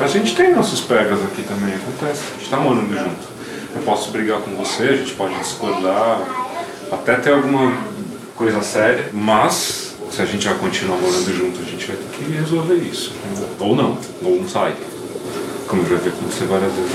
[0.00, 2.22] A gente tem nossos pegas aqui também, acontece.
[2.34, 3.35] A gente tá morando junto.
[3.76, 6.20] Eu posso brigar com você, a gente pode discordar,
[6.90, 7.76] até ter alguma
[8.34, 12.32] coisa séria, mas se a gente vai continuar morando junto, a gente vai ter que
[12.32, 13.12] resolver isso.
[13.60, 14.74] Ou não, ou não sai.
[15.68, 16.90] Como já vi acontecer várias vezes.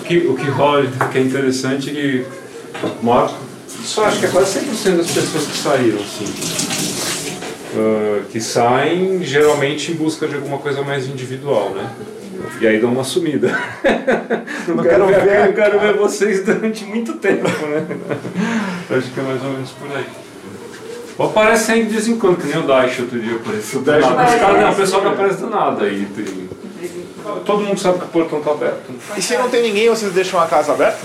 [0.00, 2.26] O que, o que rola, que é interessante é que
[3.02, 3.30] mora,
[3.84, 6.24] só acho que é quase 100% das pessoas que saíram, assim.
[7.76, 11.88] ah, que saem geralmente em busca de alguma coisa mais individual, né?
[12.60, 13.48] E aí dão uma sumida.
[14.68, 17.86] não, quero ver, não quero ver vocês durante muito tempo, né?
[18.90, 20.06] Acho que é mais ou menos por aí.
[21.18, 23.80] Ou aparece aí de vez em quando, que nem o Dash outro dia apareceu.
[23.80, 24.60] O Dash aparece.
[24.60, 26.06] não, o pessoal que aparece do nada aí.
[26.14, 26.48] Tem...
[27.44, 28.90] Todo mundo sabe que o portão tá aberto.
[29.16, 31.00] E se não tem ninguém, vocês deixam a casa aberta?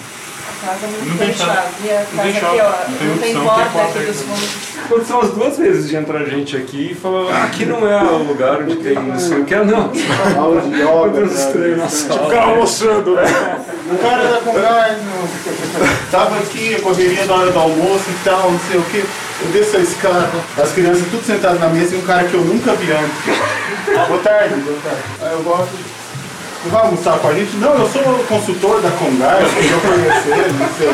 [0.49, 1.51] A casa não, Não tem tem chave.
[1.51, 1.67] chave.
[1.83, 4.21] E a casa aqui, ó, Não tem não tem opção, porta tem porta aqui dos
[4.21, 4.67] fundos.
[4.85, 8.23] Aconteceu umas duas vezes de entrar gente aqui e falar, ah, aqui não é o
[8.23, 9.91] lugar onde tem não sei o que, não.
[10.41, 12.41] Aula de yoga, Meu Deus, cara.
[12.43, 13.23] almoçando, né?
[13.91, 14.97] O cara da Congai
[16.11, 18.97] tava aqui, a correria na hora do almoço e tal, não sei o que.
[19.39, 22.41] Eu desço a escada, as crianças tudo sentadas na mesa e um cara que eu
[22.41, 24.07] nunca vi antes.
[24.07, 25.01] Boa tarde, boa tarde.
[25.21, 25.96] Aí eu gosto.
[26.67, 27.55] Você vai almoçar com a gente?
[27.55, 30.93] Não, eu sou consultor da Congai, eu queria conhecer, não sei o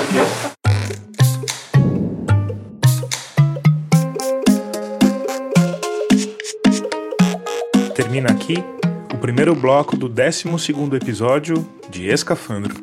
[7.87, 7.93] que.
[7.95, 8.63] Termina aqui
[9.11, 10.47] o primeiro bloco do 12
[10.95, 12.75] episódio de Escafandro.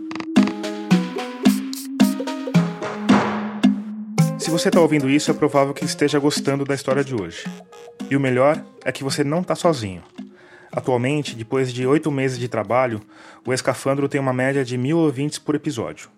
[4.36, 7.44] Se você está ouvindo isso, é provável que esteja gostando da história de hoje.
[8.10, 10.02] E o melhor é que você não está sozinho.
[10.72, 13.00] Atualmente, depois de oito meses de trabalho,
[13.44, 16.08] o Escafandro tem uma média de mil ouvintes por episódio.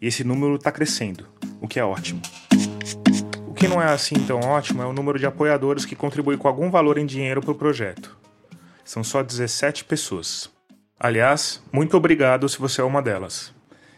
[0.00, 1.26] E esse número está crescendo,
[1.60, 2.22] o que é ótimo.
[3.46, 6.48] O que não é assim tão ótimo é o número de apoiadores que contribuem com
[6.48, 8.16] algum valor em dinheiro para o projeto.
[8.84, 10.50] São só 17 pessoas.
[10.98, 13.52] Aliás, muito obrigado se você é uma delas.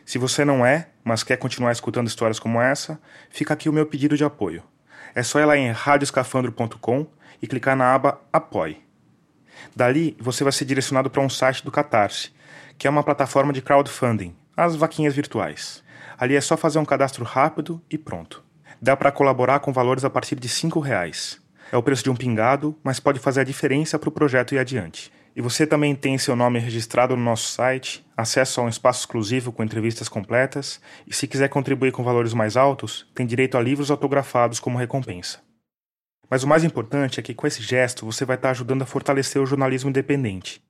[0.05, 3.87] Se você não é, mas quer continuar escutando histórias como essa, fica aqui o meu
[3.87, 4.63] pedido de apoio.
[5.15, 7.07] É só ir lá em radioscafandro.com
[7.43, 8.88] e clicar na aba Apoie.
[9.75, 12.31] Dali, você vai ser direcionado para um site do Catarse,
[12.77, 15.83] que é uma plataforma de crowdfunding, as vaquinhas virtuais.
[16.17, 18.43] Ali é só fazer um cadastro rápido e pronto.
[18.81, 21.41] Dá para colaborar com valores a partir de 5 reais.
[21.71, 24.59] É o preço de um pingado, mas pode fazer a diferença para o projeto ir
[24.59, 25.13] adiante.
[25.37, 29.53] E você também tem seu nome registrado no nosso site, acesso a um espaço exclusivo
[29.53, 33.91] com entrevistas completas, e se quiser contribuir com valores mais altos, tem direito a livros
[33.91, 35.41] autografados como recompensa.
[36.31, 39.41] Mas o mais importante é que com esse gesto você vai estar ajudando a fortalecer
[39.41, 40.63] o jornalismo independente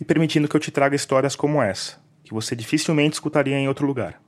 [0.00, 3.86] e permitindo que eu te traga histórias como essa, que você dificilmente escutaria em outro
[3.86, 4.20] lugar.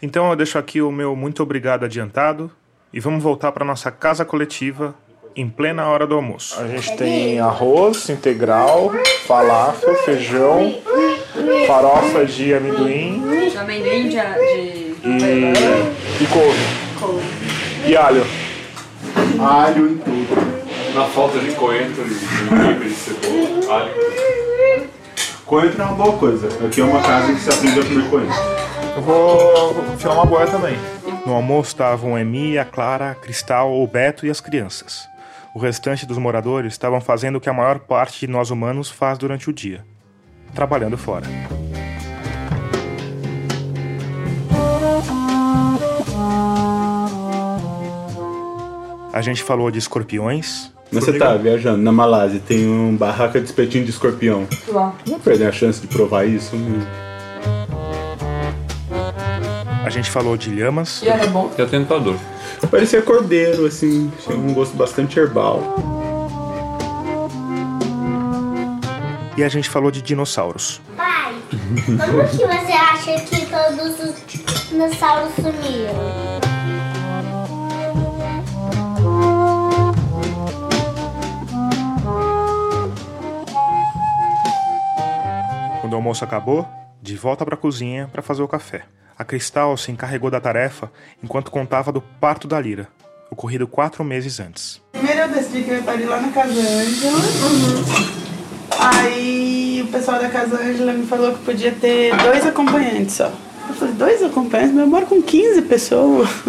[0.00, 2.50] Então eu deixo aqui o meu muito obrigado adiantado
[2.92, 4.94] e vamos voltar para nossa casa coletiva
[5.34, 6.60] em plena hora do almoço.
[6.60, 8.92] A gente tem arroz integral,
[9.26, 10.80] falafel, feijão,
[11.66, 14.16] farofa de amendoim De amendoim de.
[14.16, 14.96] de...
[15.08, 17.88] e, e couve.
[17.88, 18.41] E alho.
[19.40, 20.94] Alho em tudo.
[20.94, 23.92] Na falta de coentro e gengibre e cebola, alho.
[25.46, 26.48] Coentro é uma boa coisa.
[26.66, 28.34] Aqui é uma casa que se aprende a comer coentro.
[28.96, 30.76] Eu vou tirar uma boia também.
[31.26, 35.08] No almoço estavam Emi, a Clara, a Cristal, o Beto e as crianças.
[35.54, 39.18] O restante dos moradores estavam fazendo o que a maior parte de nós humanos faz
[39.18, 39.84] durante o dia:
[40.54, 41.26] trabalhando fora.
[49.12, 53.46] A gente falou de escorpiões, Mas você tá viajando na Malásia, tem um barraca de
[53.46, 54.46] espetinho de escorpião.
[54.68, 54.94] Lá.
[55.06, 56.56] Não perder a chance de provar isso?
[56.56, 56.86] né?
[59.84, 61.50] a gente falou de lhamas, E era bom.
[61.58, 62.16] É tentador.
[62.70, 65.60] Parecia cordeiro, assim, tinha um gosto bastante herbal.
[69.36, 70.80] e a gente falou de dinossauros.
[70.96, 76.41] Pai, como que você acha que todos os dinossauros sumiram?
[85.92, 86.66] Quando o almoço acabou,
[87.02, 88.80] de volta para a cozinha para fazer o café.
[89.18, 90.90] A Cristal se encarregou da tarefa
[91.22, 92.88] enquanto contava do parto da Lira,
[93.30, 94.80] ocorrido quatro meses antes.
[94.90, 97.18] Primeiro eu decidi que eu ia parir lá na Casa Ângela.
[98.80, 103.30] Aí o pessoal da Casa Ângela me falou que podia ter dois acompanhantes só.
[103.68, 104.72] Eu falei, dois acompanhantes?
[104.72, 106.26] Mas eu moro com 15 pessoas.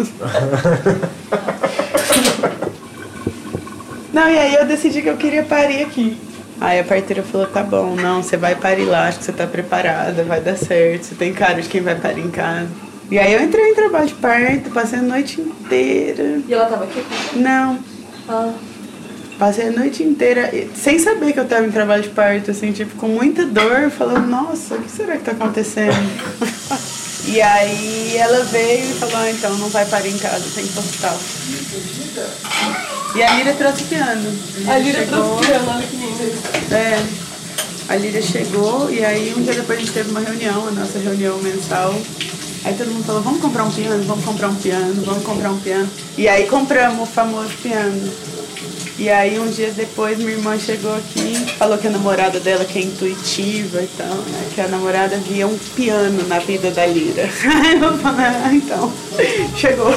[4.10, 6.18] Não, e aí eu decidi que eu queria parir aqui.
[6.64, 9.46] Aí a parteira falou, tá bom, não, você vai parir lá, acho que você tá
[9.46, 12.68] preparada, vai dar certo, você tem cara de quem vai parir em casa.
[13.10, 16.40] E aí eu entrei em trabalho de parto, passei a noite inteira.
[16.48, 17.04] E ela tava aqui?
[17.36, 17.78] Não,
[18.28, 18.52] Ah.
[19.38, 22.94] Passei a noite inteira sem saber que eu tava em trabalho de parto, assim, tipo,
[22.96, 25.92] com muita dor, falando, nossa, o que será que tá acontecendo?
[27.26, 30.70] e aí ela veio e falou, ah, então não vai parar em casa, tem que
[30.70, 31.18] ir pro hospital.
[33.14, 34.38] E a Lira trouxe o piano.
[34.68, 36.74] A Lira chegou- trouxe piano, olha que lindo.
[36.74, 37.04] É.
[37.88, 40.98] A Lira chegou e aí um dia depois a gente teve uma reunião, a nossa
[40.98, 41.94] reunião mensal.
[42.64, 45.60] Aí todo mundo falou, vamos comprar um piano, vamos comprar um piano, vamos comprar um
[45.60, 45.88] piano.
[46.16, 48.10] E aí compramos o famoso piano.
[48.96, 52.78] E aí uns dias depois minha irmã chegou aqui, falou que a namorada dela que
[52.78, 54.48] é intuitiva e tal, né?
[54.54, 57.28] Que a namorada via um piano na vida da Lira.
[57.64, 58.92] Aí eu falei, ah, então,
[59.56, 59.90] chegou.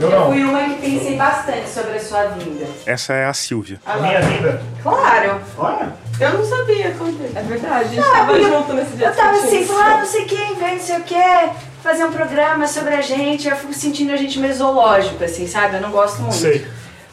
[0.00, 0.32] Eu não.
[0.32, 2.66] fui uma que pensei bastante sobre a sua vinda.
[2.86, 3.78] Essa é a Silvia.
[3.84, 4.62] A minha vida.
[4.82, 5.40] Claro.
[5.58, 7.38] Olha, eu não sabia contar.
[7.38, 9.08] É verdade, a gente tava junto nesse dia.
[9.08, 11.50] Eu tava assim, falando, ah, não sei quem, vem, não sei o que,
[11.82, 13.46] fazer um programa sobre a gente.
[13.46, 15.76] Eu fico sentindo a gente meio zoológico, assim, sabe?
[15.76, 16.34] Eu não gosto muito.
[16.34, 16.66] Sei.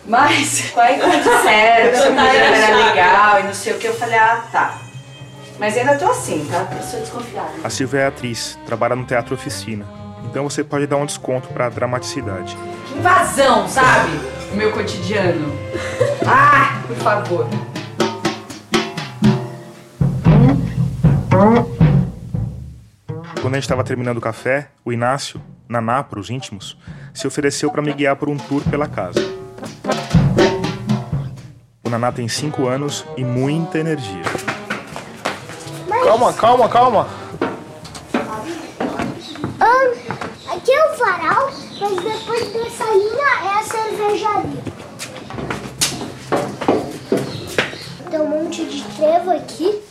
[0.05, 3.87] Mas, quando disseram que Eu seu tava programa era legal e não sei o que,
[3.87, 4.77] eu falei, ah, tá.
[5.59, 6.65] Mas ainda tô assim, tá?
[6.73, 7.49] Eu sou desconfiada.
[7.63, 9.96] A Silvia é atriz, trabalha no Teatro Oficina.
[10.29, 12.57] Então você pode dar um desconto para dramaticidade.
[12.95, 14.11] Invasão, sabe?
[14.51, 15.53] O meu cotidiano.
[16.25, 17.47] Ah, por favor.
[23.41, 26.77] Quando a gente estava terminando o café, o Inácio, Naná para os íntimos,
[27.13, 29.19] se ofereceu para me guiar por um tour pela casa.
[31.83, 34.23] O Naná tem 5 anos e muita energia.
[36.03, 37.07] Calma, calma, calma.
[39.59, 40.16] Ah,
[40.57, 44.63] aqui é o varal, mas depois dessa linha é a cervejaria.
[48.09, 49.81] Tem um monte de trevo aqui.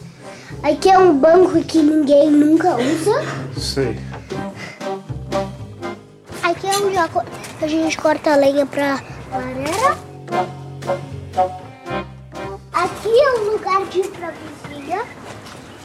[0.63, 3.23] Aqui é um banco que ninguém nunca usa.
[3.57, 3.99] Sei.
[6.43, 9.01] Aqui é onde a, gente corta a lenha pra
[9.31, 9.99] lareira.
[12.73, 15.05] Aqui é um lugar de vizinha.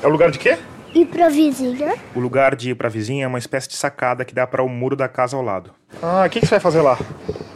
[0.02, 0.58] É o lugar de quê?
[0.94, 1.96] Ir pra vizinha.
[2.14, 4.62] O lugar de ir para a vizinha é uma espécie de sacada que dá para
[4.62, 5.72] o muro da casa ao lado.
[6.02, 6.98] Ah, o que, que você vai fazer lá?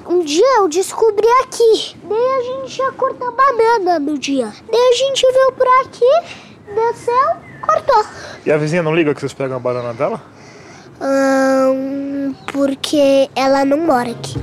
[0.08, 1.98] Um dia eu descobri aqui.
[2.04, 4.54] Daí a gente ia cortar banana no dia.
[4.71, 8.06] Daí a gente veio por aqui, desceu, cortou.
[8.45, 10.21] E a vizinha não liga que vocês pegam a banana dela?
[11.02, 14.39] Ahn, porque ela não mora aqui.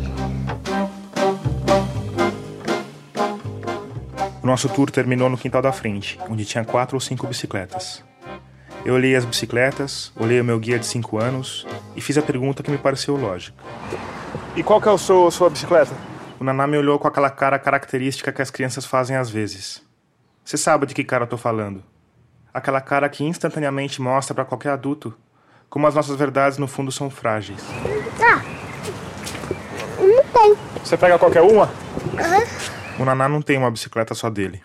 [4.42, 8.02] O nosso tour terminou no quintal da frente, onde tinha quatro ou cinco bicicletas.
[8.84, 11.64] Eu olhei as bicicletas, olhei o meu guia de 5 anos
[11.94, 13.56] e fiz a pergunta que me pareceu lógica.
[14.56, 15.94] E qual que é a sua, sua bicicleta?
[16.40, 19.80] O Naná me olhou com aquela cara característica que as crianças fazem às vezes.
[20.44, 21.84] Você sabe de que cara eu tô falando?
[22.52, 25.14] Aquela cara que instantaneamente mostra para qualquer adulto
[25.70, 27.62] como as nossas verdades no fundo são frágeis.
[28.20, 28.42] Ah,
[29.98, 30.56] não tem.
[30.84, 31.70] Você pega qualquer uma?
[32.18, 32.42] Aham.
[32.98, 34.60] O Naná não tem uma bicicleta só dele.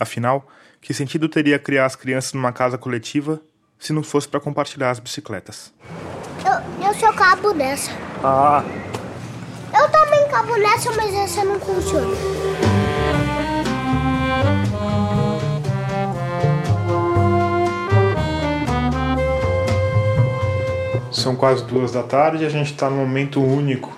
[0.00, 0.48] Afinal,
[0.84, 3.40] que sentido teria criar as crianças numa casa coletiva
[3.78, 5.72] se não fosse para compartilhar as bicicletas?
[6.44, 7.90] Eu, eu sou cabo dessa.
[8.22, 8.62] Ah,
[9.72, 12.14] Eu também cabo nessa, mas essa não funciona.
[21.10, 23.90] são quase duas da tarde e a gente está num momento único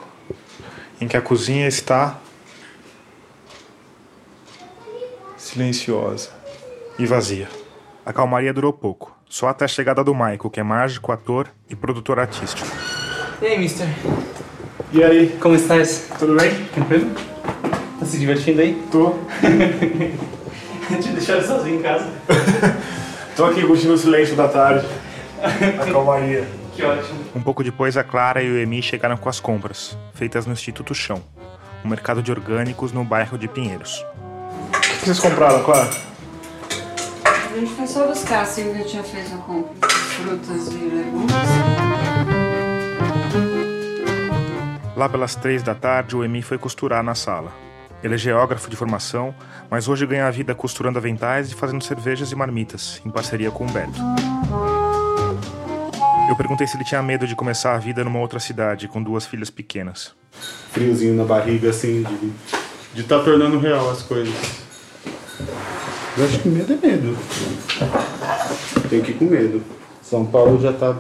[1.01, 2.21] em que a cozinha está
[5.37, 6.36] silenciosa
[6.99, 7.49] e vazia.
[8.05, 11.75] A calmaria durou pouco, só até a chegada do Michael, que é mágico, ator e
[11.75, 12.67] produtor artístico.
[13.43, 13.87] E aí, mister?
[14.93, 16.09] E aí, Como estás?
[16.19, 16.55] tudo bem?
[16.67, 17.11] Tranquilo?
[17.99, 18.81] Tá se divertindo aí?
[18.93, 19.15] Tô.
[21.03, 22.09] Te deixaram sozinho em casa.
[23.35, 24.87] Tô aqui curtindo o silêncio da tarde.
[25.43, 26.47] A calmaria.
[26.73, 27.19] Que ótimo.
[27.35, 30.95] Um pouco depois, a Clara e o Emi chegaram com as compras, feitas no Instituto
[30.95, 31.23] Chão,
[31.85, 34.05] um mercado de orgânicos no bairro de Pinheiros.
[34.73, 35.89] O que vocês compraram, Clara?
[37.57, 39.89] A gente foi só buscar assim que eu tinha feito a compra.
[39.89, 41.33] Frutas e legumes.
[44.95, 47.51] Lá pelas três da tarde, o Emi foi costurar na sala.
[48.03, 49.35] Ele é geógrafo de formação,
[49.71, 53.65] mas hoje ganha a vida costurando aventais e fazendo cervejas e marmitas, em parceria com
[53.65, 53.99] o Beto.
[56.29, 59.25] Eu perguntei se ele tinha medo de começar a vida numa outra cidade, com duas
[59.25, 60.15] filhas pequenas.
[60.73, 62.33] Friozinho na barriga, assim, de
[62.97, 64.35] de estar tornando real as coisas.
[66.17, 67.17] Eu acho que medo é medo.
[68.89, 69.63] Tem que ir com medo.
[70.03, 70.97] São Paulo já tá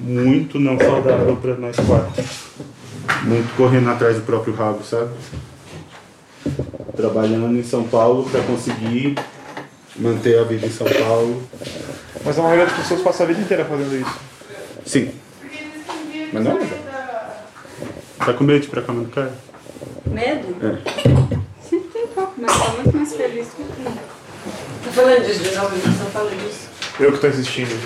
[0.00, 2.24] muito não saudável para nós quatro.
[3.22, 5.10] Muito correndo atrás do próprio rabo, sabe?
[6.96, 9.14] Trabalhando em São Paulo para conseguir
[9.94, 11.42] manter a vida em São Paulo.
[12.24, 14.18] Mas a maioria das pessoas passa a vida inteira fazendo isso.
[14.84, 15.12] Sim.
[16.32, 16.78] Mas não é legal.
[18.18, 19.32] Tá com medo de ir pra cama do cara?
[20.06, 20.56] Medo?
[20.60, 21.68] É.
[21.68, 24.05] Sinto um pouco, mas tô muito mais feliz que eu Tá
[24.96, 25.76] falando disso de novo?
[25.76, 26.68] Disso.
[26.98, 27.78] Eu que tô insistindo.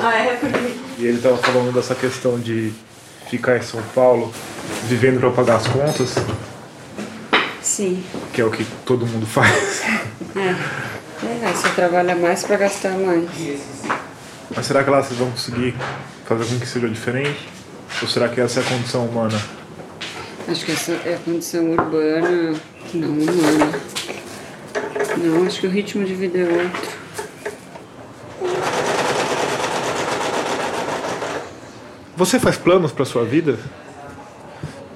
[0.00, 0.34] Ah, é?
[0.34, 0.74] Por quê?
[0.98, 2.72] E ele tava falando dessa questão de
[3.30, 4.32] ficar em São Paulo,
[4.88, 6.14] vivendo pra pagar as contas,
[7.62, 8.02] Sim.
[8.32, 9.82] que é o que todo mundo faz.
[10.36, 11.46] É.
[11.46, 13.28] É, você trabalha mais pra gastar mais.
[14.54, 15.74] Mas será que lá vocês vão conseguir
[16.26, 17.48] fazer com que seja diferente?
[18.02, 19.40] Ou será que essa é a condição humana?
[20.48, 22.54] Acho que essa é a condição urbana,
[22.92, 23.80] não humana.
[25.18, 26.96] Não, acho que o ritmo de vida é outro.
[32.16, 33.58] Você faz planos pra sua vida?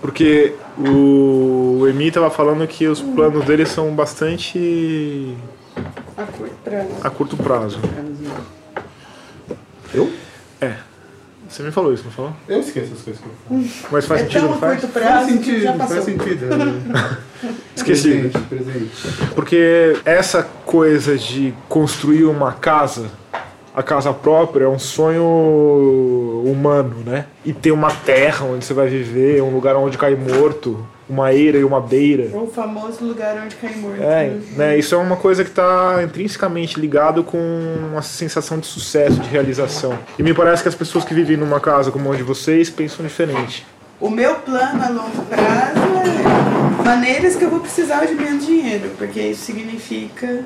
[0.01, 5.37] Porque o Emi tava falando que os planos dele são bastante
[6.17, 6.89] A curto prazo.
[7.03, 7.79] a curto prazo.
[9.93, 10.11] Eu?
[10.61, 10.77] É.
[11.49, 12.33] Você me falou isso, não falou?
[12.49, 13.65] Eu esqueço as coisas que eu falo.
[13.91, 14.81] Mas faz é sentido, tão não faz?
[14.81, 16.05] curto Faz prazo que sentido, já faz passou.
[16.05, 16.47] sentido.
[17.75, 18.11] Esqueci.
[18.11, 18.91] Presente, presente.
[19.35, 23.11] Porque essa coisa de construir uma casa,
[23.75, 27.27] a casa própria, é um sonho humano, né?
[27.45, 31.59] E ter uma terra onde você vai viver, um lugar onde cai morto, uma eira
[31.59, 32.31] e uma beira.
[32.37, 34.01] O famoso lugar onde cai morto.
[34.01, 34.41] É, né?
[34.57, 34.79] né?
[34.79, 37.39] Isso é uma coisa que está intrinsecamente ligado com
[37.91, 39.99] uma sensação de sucesso, de realização.
[40.19, 43.05] E me parece que as pessoas que vivem numa casa como a de vocês pensam
[43.05, 43.67] diferente.
[44.01, 45.81] O meu plano a longo prazo
[46.19, 46.20] é
[46.91, 50.45] maneiras que eu vou precisar de menos dinheiro, porque isso significa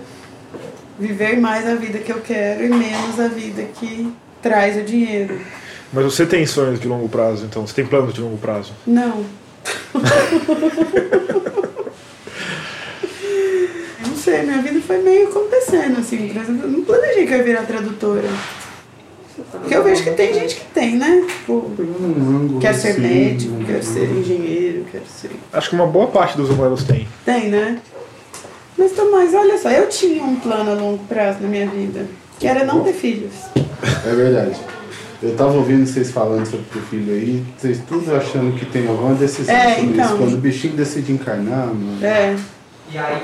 [0.99, 5.41] viver mais a vida que eu quero e menos a vida que traz o dinheiro.
[5.91, 7.67] Mas você tem sonhos de longo prazo, então?
[7.67, 8.75] Você tem planos de longo prazo?
[8.87, 9.25] Não.
[9.95, 10.01] eu
[14.09, 16.29] não sei, minha vida foi meio acontecendo, assim.
[16.29, 18.29] Por exemplo, eu não planejei que eu ia virar tradutora.
[19.53, 21.25] Porque eu vejo que tem gente que tem, né?
[21.27, 21.71] Tipo,
[22.61, 25.31] quer ser médico, quer ser engenheiro, quer ser.
[25.53, 27.09] Acho que uma boa parte dos humanos tem.
[27.25, 27.79] Tem, né?
[28.79, 32.07] Mas Tomás, olha só, eu tinha um plano a longo prazo na minha vida,
[32.39, 33.33] que era não ter filhos.
[34.07, 34.57] É verdade.
[35.23, 39.15] Eu tava ouvindo vocês falando sobre o filho aí, vocês tudo achando que tem alguma
[39.15, 40.07] decisão É, sobre então.
[40.07, 40.17] isso.
[40.17, 42.05] Quando o bichinho decide encarnar, mano.
[42.05, 42.37] É.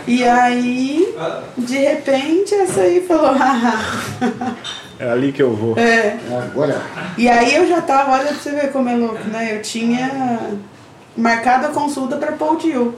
[0.06, 1.14] E aí,
[1.58, 4.56] de repente, essa aí falou, haha.
[5.00, 5.78] É ali que eu vou.
[5.78, 6.18] É.
[6.42, 6.82] Agora.
[7.16, 9.56] E aí eu já tava, olha pra você ver como é louco, né?
[9.56, 10.38] Eu tinha
[11.16, 12.94] marcado a consulta pra Paul Dill.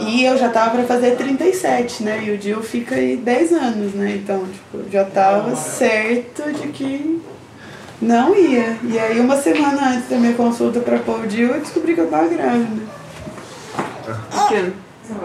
[0.00, 2.24] E eu já tava pra fazer 37, né?
[2.24, 4.16] E o Dil fica aí 10 anos, né?
[4.16, 7.22] Então, tipo, já tava certo de que
[8.00, 8.78] não ia.
[8.82, 12.10] E aí, uma semana antes da minha consulta pra o Dil, eu descobri que eu
[12.10, 12.82] tava grávida.
[14.48, 14.72] Quê?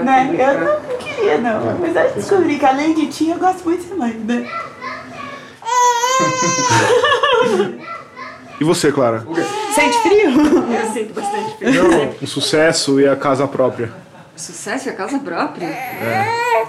[0.03, 0.35] Né?
[0.37, 1.79] Eu não, não queria, não.
[1.79, 4.47] Mas aí eu descobri que além de ti, eu gosto muito de ser mãe, né?
[8.59, 9.23] E você, Clara?
[9.73, 10.29] Sente frio?
[10.31, 11.83] Eu sinto bastante frio.
[11.83, 13.91] Não, o sucesso e a casa própria.
[14.35, 15.65] Sucesso é a casa própria?
[15.65, 16.67] É.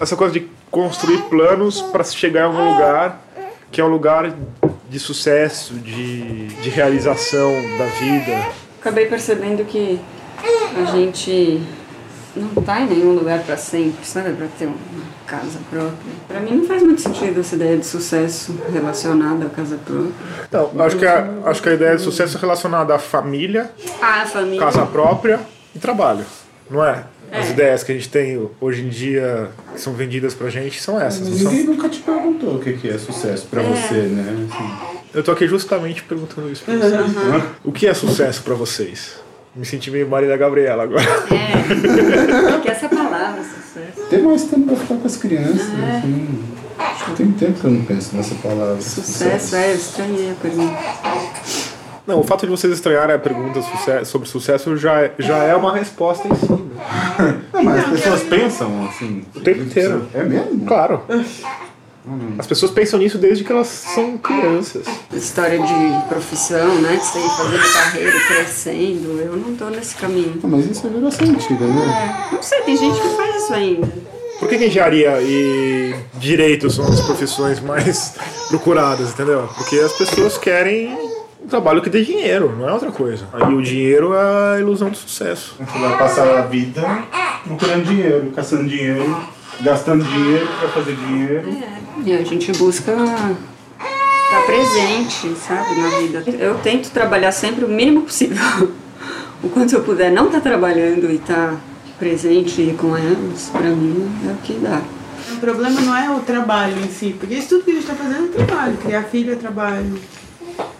[0.00, 3.20] Essa coisa de construir planos para chegar em algum lugar
[3.70, 4.32] que é um lugar
[4.88, 8.48] de sucesso, de, de realização da vida.
[8.80, 10.00] Acabei percebendo que
[10.76, 11.60] a gente
[12.36, 14.32] não tá em nenhum lugar para sempre, sabe?
[14.32, 14.76] Para ter uma
[15.26, 15.94] casa própria.
[16.28, 20.12] Para mim não faz muito sentido essa ideia de sucesso relacionada à casa própria.
[20.50, 23.70] Não, acho que a, acho que a ideia de sucesso é relacionada à família,
[24.02, 24.58] Ah, a família.
[24.60, 25.40] casa própria
[25.74, 26.24] e trabalho,
[26.70, 27.04] não é?
[27.32, 31.00] As ideias que a gente tem hoje em dia que são vendidas pra gente são
[31.00, 31.28] essas.
[31.28, 31.50] não são?
[31.50, 34.46] Ninguém nunca te perguntou o que que é sucesso pra você, né?
[34.52, 36.80] Assim, Eu tô aqui justamente perguntando isso pra Uhum.
[36.80, 37.44] vocês.
[37.64, 39.14] O que é sucesso pra vocês?
[39.54, 41.04] Me senti meio Marília Gabriela agora.
[42.62, 44.08] Que essa palavra, sucesso.
[44.10, 45.60] Ter mais tempo pra ficar com as crianças.
[45.60, 46.44] Assim.
[46.78, 48.80] Acho que tem tempo que eu não penso nessa palavra.
[48.80, 50.78] Sucesso, é, eu estranhei a pergunta.
[52.06, 53.60] Não, o fato de vocês estranharem a pergunta
[54.04, 56.52] sobre sucesso já, já é uma resposta em si.
[56.52, 57.40] né?
[57.52, 59.24] Não, mas as pessoas pensam assim.
[59.34, 60.06] O tempo inteiro.
[60.12, 60.66] É mesmo?
[60.66, 61.02] Claro.
[62.38, 64.86] As pessoas pensam nisso desde que elas são crianças.
[65.12, 66.98] História de profissão, né?
[66.98, 69.20] Que você tem de carreira crescendo.
[69.20, 70.38] Eu não tô nesse caminho.
[70.44, 72.28] Ah, mas isso é geração antiga, né?
[72.30, 73.88] Não sei, tem gente que faz isso ainda.
[74.38, 78.14] Por que, que engenharia e direito são as profissões mais
[78.50, 79.48] procuradas, entendeu?
[79.56, 80.92] Porque as pessoas querem
[81.42, 83.26] um trabalho que dê dinheiro, não é outra coisa.
[83.32, 85.56] Aí o dinheiro é a ilusão do sucesso.
[85.58, 86.82] Você vai passar a vida
[87.46, 89.16] procurando dinheiro, caçando dinheiro,
[89.60, 91.48] gastando dinheiro pra fazer dinheiro.
[92.04, 96.24] E a gente busca estar presente, sabe, na vida.
[96.26, 98.72] Eu tento trabalhar sempre o mínimo possível.
[99.42, 101.54] O quanto eu puder não estar trabalhando e estar
[101.98, 104.82] presente com elas, pra mim, é o que dá.
[105.32, 107.94] O problema não é o trabalho em si, porque isso tudo que a gente tá
[107.94, 108.76] fazendo é trabalho.
[108.78, 109.98] Criar filho é trabalho.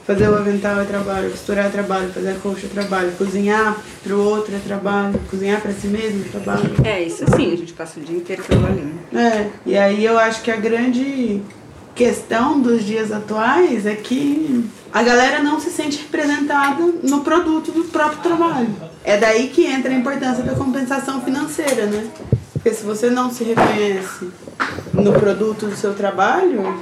[0.07, 4.21] Fazer o avental é trabalho, costurar é trabalho, fazer a colcha é trabalho, cozinhar pro
[4.21, 6.71] outro é trabalho, cozinhar pra si mesmo é trabalho.
[6.85, 8.93] É, isso sim, a gente passa o dia inteiro trabalhando.
[9.15, 11.41] É, e aí eu acho que a grande
[11.95, 17.85] questão dos dias atuais é que a galera não se sente representada no produto do
[17.85, 18.69] próprio trabalho.
[19.03, 22.07] É daí que entra a importância da compensação financeira, né?
[22.53, 24.29] Porque se você não se reconhece
[24.93, 26.79] no produto do seu trabalho,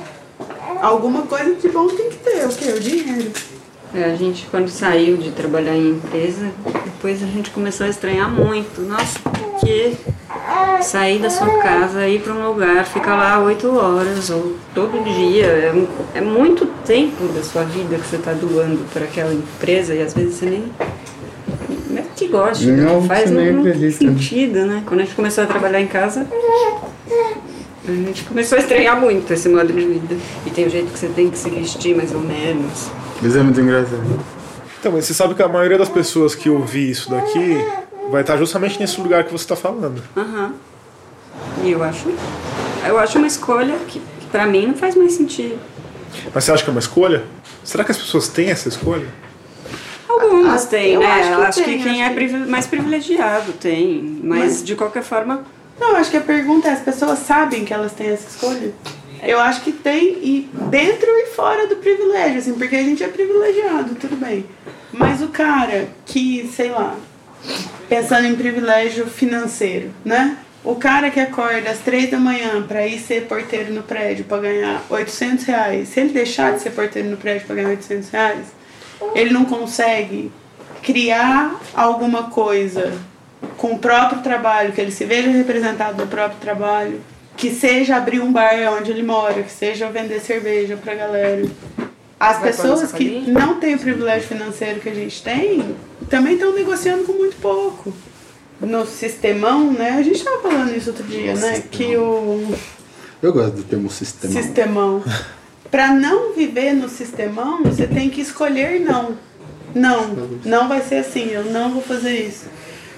[0.83, 2.73] alguma coisa de bom tem que ter, o quê?
[2.73, 3.31] O dinheiro.
[3.95, 6.51] É, a gente, quando saiu de trabalhar em empresa,
[6.85, 8.81] depois a gente começou a estranhar muito.
[8.81, 9.95] Nossa, por que
[10.81, 15.47] sair da sua casa, ir para um lugar, ficar lá oito horas ou todo dia?
[15.47, 20.03] É, é muito tempo da sua vida que você está doando para aquela empresa e
[20.03, 20.65] às vezes você nem.
[21.91, 24.83] Não é que gosta, Não, não faz não, nem não sentido, né?
[24.87, 26.27] Quando a gente começou a trabalhar em casa,
[27.87, 30.17] a gente começou a estranhar muito esse modo de vida.
[30.47, 32.89] E tem o jeito que você tem que se vestir, mais ou menos.
[33.23, 34.21] Isso é muito engraçado.
[34.81, 37.57] Então, mas você sabe que a maioria das pessoas que ouvir isso daqui
[38.11, 40.03] vai estar justamente nesse lugar que você está falando.
[40.17, 40.53] Aham.
[41.65, 42.09] E eu acho,
[42.87, 45.59] eu acho uma escolha que, que para mim não faz mais sentido.
[46.35, 47.23] Mas você acha que é uma escolha?
[47.65, 49.07] Será que as pessoas têm essa escolha?
[50.09, 51.07] Algumas têm, eu né?
[51.07, 54.21] acho que eu acho tem, que quem acho é privi- mais privilegiado tem.
[54.23, 55.43] Mas, Mas- de qualquer forma,
[55.83, 58.73] Não, acho que a pergunta é: as pessoas sabem que elas têm essa escolha?
[59.21, 63.09] Eu acho que tem, e dentro e fora do privilégio, assim, porque a gente é
[63.09, 64.47] privilegiado, tudo bem.
[64.93, 66.97] Mas o cara que, sei lá,
[67.89, 70.39] pensando em privilégio financeiro, né?
[70.65, 74.39] O cara que acorda às três da manhã pra ir ser porteiro no prédio pra
[74.39, 78.47] ganhar 800 reais, se ele deixar de ser porteiro no prédio pra ganhar 800 reais,
[79.17, 80.31] ele não consegue
[80.81, 82.93] criar alguma coisa
[83.57, 87.01] com o próprio trabalho, que ele se veja representado no próprio trabalho,
[87.37, 91.45] que seja abrir um bar onde ele mora, que seja vender cerveja pra galera.
[92.19, 95.75] As Vai pessoas que não têm o privilégio financeiro que a gente tem
[96.09, 97.93] também estão negociando com muito pouco.
[98.61, 99.97] No sistemão, né?
[99.99, 101.65] A gente estava falando isso outro dia, né?
[101.69, 102.55] Que o
[103.21, 104.33] Eu gosto do termo sistema.
[104.33, 105.03] sistemão.
[105.69, 109.17] Para não viver no sistemão, você tem que escolher não.
[109.75, 112.45] Não, não vai ser assim, eu não vou fazer isso.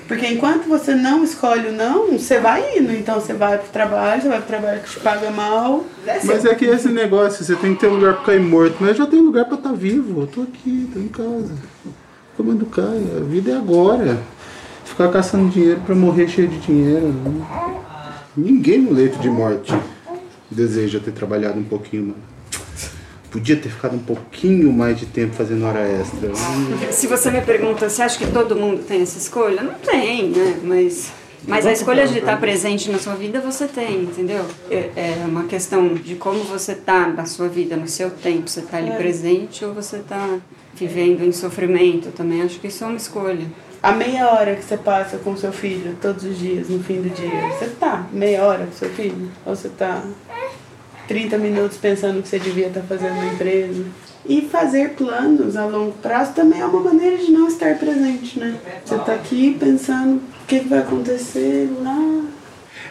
[0.06, 2.92] Porque enquanto você não escolhe o não, você vai indo.
[2.92, 5.84] Então você vai pro trabalho, você vai pro trabalho que te paga mal.
[6.24, 8.76] Mas é que esse negócio, você tem que ter um lugar pra cair morto.
[8.80, 10.22] Mas eu já tenho lugar pra estar vivo.
[10.22, 11.54] Eu tô aqui, tô em casa.
[12.36, 13.18] Comendo caia.
[13.18, 14.18] A vida é agora.
[14.84, 17.08] ficar caçando dinheiro pra morrer cheio de dinheiro.
[17.08, 17.46] Né?
[18.36, 19.74] Ninguém no leito de morte
[20.50, 22.33] deseja ter trabalhado um pouquinho, mano.
[23.34, 26.30] Podia ter ficado um pouquinho mais de tempo fazendo hora extra.
[26.92, 29.60] Se você me pergunta, você acha que todo mundo tem essa escolha?
[29.60, 30.60] Não tem, né?
[30.62, 31.10] Mas,
[31.44, 34.44] mas a escolha de estar presente na sua vida você tem, entendeu?
[34.70, 38.48] É, é uma questão de como você está na sua vida, no seu tempo.
[38.48, 38.96] Você está ali É.
[38.96, 40.38] presente ou você está
[40.76, 42.40] vivendo em sofrimento também.
[42.40, 43.46] Acho que isso é uma escolha.
[43.82, 47.10] A meia hora que você passa com seu filho todos os dias, no fim do
[47.10, 49.28] dia, você tá meia hora com seu filho?
[49.44, 50.04] Ou você tá
[51.06, 53.84] 30 minutos pensando o que você devia estar fazendo na empresa?
[54.26, 58.56] E fazer planos a longo prazo também é uma maneira de não estar presente, né?
[58.84, 62.24] Você tá aqui pensando o que vai acontecer lá.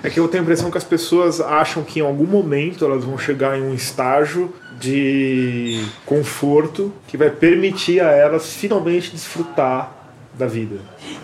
[0.04, 3.04] É que eu tenho a impressão que as pessoas acham que em algum momento elas
[3.04, 10.04] vão chegar em um estágio de conforto que vai permitir a elas finalmente desfrutar
[10.38, 10.78] da vida.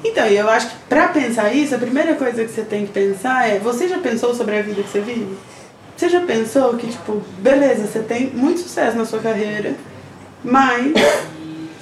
[0.03, 3.49] Então, eu acho que pra pensar isso, a primeira coisa que você tem que pensar
[3.49, 5.35] é: você já pensou sobre a vida que você vive?
[5.99, 9.75] Você já pensou que, tipo, beleza, você tem muito sucesso na sua carreira,
[10.41, 10.93] mas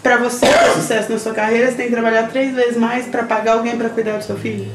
[0.02, 3.22] pra você ter sucesso na sua carreira, você tem que trabalhar três vezes mais pra
[3.22, 4.72] pagar alguém pra cuidar do seu filho?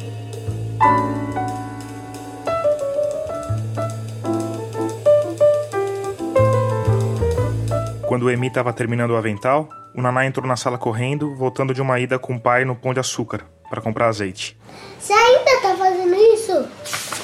[8.07, 11.83] Quando o Emi estava terminando o avental, o Naná entrou na sala correndo, voltando de
[11.83, 14.57] uma ida com o pai no Pão de Açúcar para comprar azeite.
[14.99, 16.69] Você ainda tá fazendo isso?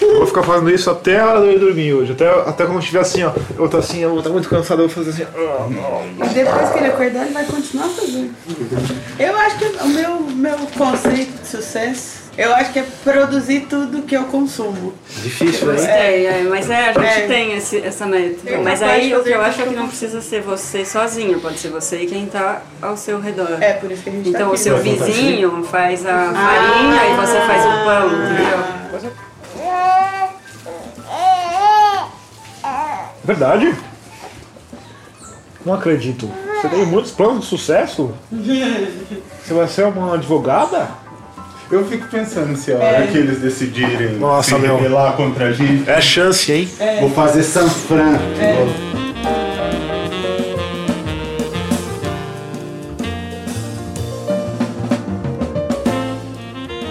[0.00, 2.12] Eu vou ficar fazendo isso até a hora de eu dormir hoje.
[2.12, 3.32] Até, até quando estiver assim, ó.
[3.50, 5.30] Eu vou estar assim, eu vou estar muito cansado, eu vou fazer assim.
[6.24, 8.34] E depois que ele acordar, ele vai continuar fazendo.
[9.18, 14.02] Eu acho que o meu, meu conceito de sucesso, eu acho que é produzir tudo
[14.02, 14.94] que eu consumo.
[15.22, 15.72] Difícil, né?
[15.74, 17.26] Gostei, é, mas é, a gente É.
[17.26, 18.36] tem esse- essa meta.
[18.44, 21.58] Tem mas aí o que eu acho é que não precisa ser você sozinho, pode
[21.58, 23.58] ser você e quem tá ao seu redor.
[23.60, 24.60] É, por isso que a gente tá Então o aqui.
[24.62, 28.78] seu vizinho faz a farinha e você faz o pão, entendeu?
[33.24, 33.74] Verdade?
[35.64, 36.30] Não acredito.
[36.60, 38.14] Você tem muitos planos de sucesso?
[39.44, 40.88] Você vai ser uma advogada?
[41.70, 43.06] Eu fico pensando se a hora É.
[43.08, 44.76] que eles decidirem Nossa, se meu.
[44.76, 45.88] rebelar contra a gente.
[45.88, 46.68] É chance, hein?
[47.00, 48.18] Vou fazer San Fran.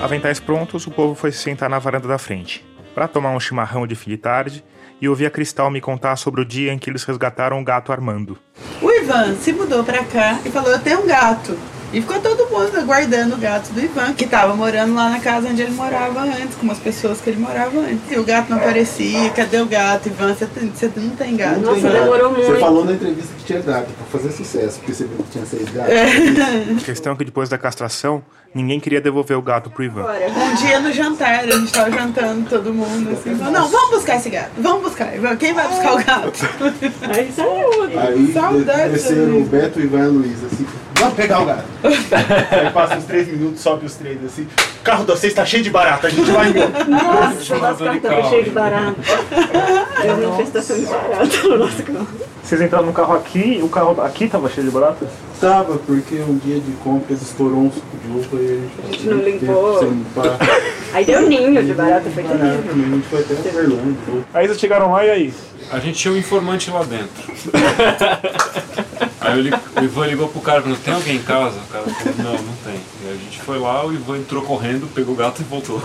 [0.01, 3.85] Aventais prontos, o povo foi se sentar na varanda da frente, para tomar um chimarrão
[3.85, 4.63] de fim de tarde
[5.01, 7.91] e ouvir a Cristal me contar sobre o dia em que eles resgataram o gato
[7.91, 8.37] Armando.
[8.81, 11.57] O Ivan se mudou pra cá e falou: Eu tenho um gato.
[11.93, 15.47] E ficou todo mundo aguardando o gato do Ivan, que tava morando lá na casa
[15.47, 18.11] onde ele morava antes, com as pessoas que ele morava antes.
[18.11, 20.33] E o gato não aparecia, cadê o gato, Ivan?
[20.35, 21.59] Você, tem- você não tem gato.
[21.77, 21.89] Ivan?
[22.35, 25.45] Você falou na entrevista que tinha gato pra fazer sucesso, porque você viu que tinha
[25.45, 25.93] seis gatos.
[26.81, 28.21] A questão é que depois da castração,
[28.57, 30.03] ninguém queria devolver o gato pro Ivan.
[30.03, 34.17] Um dia no jantar, a gente tava jantando todo mundo assim, falou, não, vamos buscar
[34.17, 36.31] esse gato, vamos buscar, Ivan, quem vai buscar o gato?
[37.15, 38.93] Aí saiu, Aí saudade.
[38.93, 40.65] desceram o Beto, o Ivan e a Luísa, assim,
[40.99, 41.65] vamos pegar o gato.
[42.51, 44.47] Aí passa uns três minutos, sobe os três assim,
[44.87, 46.85] carro de vocês tá cheio de barata, a gente vai embora.
[46.85, 48.95] Nossa, o nosso carro tava cheio de barata.
[50.01, 52.07] Deu uma infestação de barata no nosso carro.
[52.41, 55.05] Vocês entraram no carro aqui, o carro aqui tava cheio de barata?
[55.41, 59.09] Tava, porque um dia de compras estourou um suco de uva e a gente, gente
[59.09, 59.79] não limpou.
[60.93, 62.47] Aí deu ninho de barata, foi terrível.
[62.47, 64.25] a gente foi até Uberlândia.
[64.33, 65.33] Aí vocês chegaram lá e aí?
[65.69, 67.33] A gente tinha um informante lá dentro.
[69.19, 71.59] Aí li- o Ivan ligou pro cara, perguntou, tem alguém em casa?
[71.59, 72.79] O cara falou, não, não tem.
[73.03, 75.81] E a gente foi lá, o Ivan entrou correndo, pegou o gato e voltou.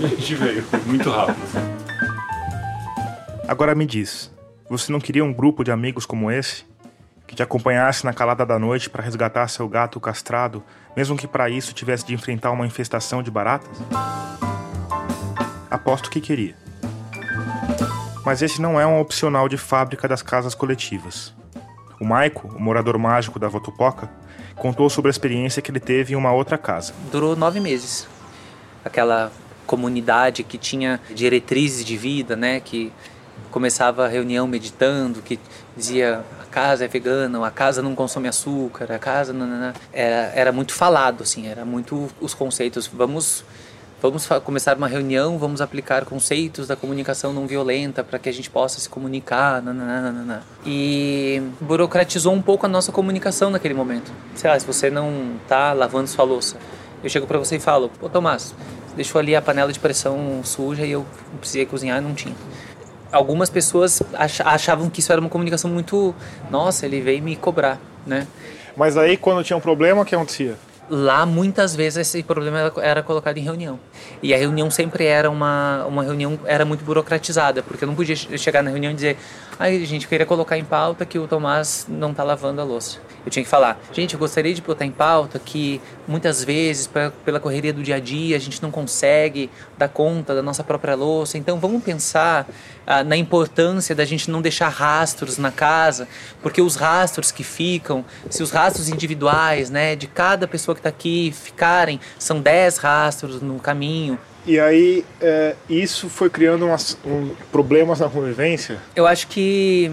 [0.00, 1.38] E a gente veio, muito rápido.
[3.46, 4.30] Agora me diz,
[4.68, 6.64] você não queria um grupo de amigos como esse?
[7.26, 10.62] Que te acompanhasse na calada da noite para resgatar seu gato castrado,
[10.96, 13.68] mesmo que para isso tivesse de enfrentar uma infestação de baratas?
[15.70, 16.54] Aposto que queria.
[18.24, 21.34] Mas esse não é um opcional de fábrica das casas coletivas.
[22.00, 24.10] O Maico, o morador mágico da Votupoca,
[24.56, 26.92] contou sobre a experiência que ele teve em uma outra casa.
[27.10, 28.06] durou nove meses.
[28.84, 29.32] Aquela
[29.66, 32.60] comunidade que tinha diretrizes de vida, né?
[32.60, 32.92] Que
[33.50, 35.38] começava a reunião meditando, que
[35.76, 39.34] dizia a casa é vegana, a casa não consome açúcar, a casa
[39.92, 42.86] era, era muito falado, assim, era muito os conceitos.
[42.86, 43.44] Vamos
[44.00, 48.48] vamos começar uma reunião, vamos aplicar conceitos da comunicação não violenta para que a gente
[48.50, 50.42] possa se comunicar, nananana.
[50.64, 54.10] E burocratizou um pouco a nossa comunicação naquele momento.
[54.34, 56.56] Sei lá, se você não tá lavando sua louça,
[57.02, 58.54] eu chego para você e falo: "Pô, Tomás,
[58.96, 61.04] deixou ali a panela de pressão suja e eu
[61.38, 62.34] precisei cozinhar e não tinha".
[63.10, 66.14] Algumas pessoas ach- achavam que isso era uma comunicação muito,
[66.50, 68.26] nossa, ele veio me cobrar, né?
[68.76, 70.56] Mas aí quando tinha um problema, o que acontecia?
[70.90, 73.78] Lá muitas vezes esse problema era, colocado em reunião.
[74.22, 78.16] E a reunião sempre era uma, uma reunião era muito burocratizada, porque eu não podia
[78.16, 79.16] chegar na reunião e dizer,
[79.58, 82.98] ai, gente, eu queria colocar em pauta que o Tomás não está lavando a louça.
[83.26, 87.10] Eu tinha que falar, gente, eu gostaria de botar em pauta que muitas vezes, pra,
[87.24, 90.94] pela correria do dia a dia, a gente não consegue dar conta da nossa própria
[90.94, 91.36] louça.
[91.36, 92.48] Então vamos pensar
[92.86, 96.08] ah, na importância da gente não deixar rastros na casa,
[96.40, 100.88] porque os rastros que ficam, se os rastros individuais, né, de cada pessoa que está
[100.88, 104.18] aqui ficarem, são 10 rastros no caminho.
[104.48, 108.78] E aí, é, isso foi criando umas, um, problemas na convivência?
[108.96, 109.92] Eu acho que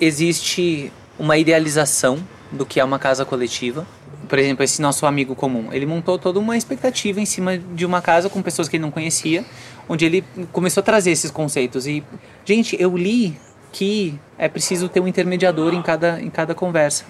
[0.00, 2.20] existe uma idealização
[2.52, 3.84] do que é uma casa coletiva.
[4.28, 8.00] Por exemplo, esse nosso amigo comum, ele montou toda uma expectativa em cima de uma
[8.00, 9.44] casa com pessoas que ele não conhecia,
[9.88, 11.84] onde ele começou a trazer esses conceitos.
[11.88, 12.04] E,
[12.44, 13.36] gente, eu li
[13.72, 17.04] que é preciso ter um intermediador em cada, em cada conversa.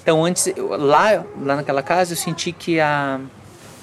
[0.00, 3.20] Então, antes, lá, lá naquela casa, eu senti que, a,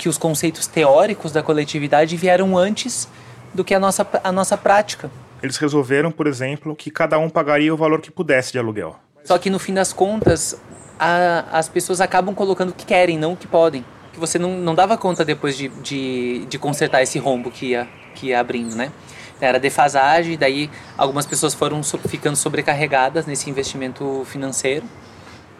[0.01, 3.07] que os conceitos teóricos da coletividade vieram antes
[3.53, 5.11] do que a nossa, a nossa prática.
[5.43, 8.95] Eles resolveram, por exemplo, que cada um pagaria o valor que pudesse de aluguel.
[9.23, 10.59] Só que no fim das contas,
[10.99, 13.85] a, as pessoas acabam colocando o que querem, não o que podem.
[14.11, 17.87] Que você não, não dava conta depois de, de, de consertar esse rombo que ia,
[18.15, 18.91] que ia abrindo, né?
[19.39, 24.85] Era defasagem, daí algumas pessoas foram so, ficando sobrecarregadas nesse investimento financeiro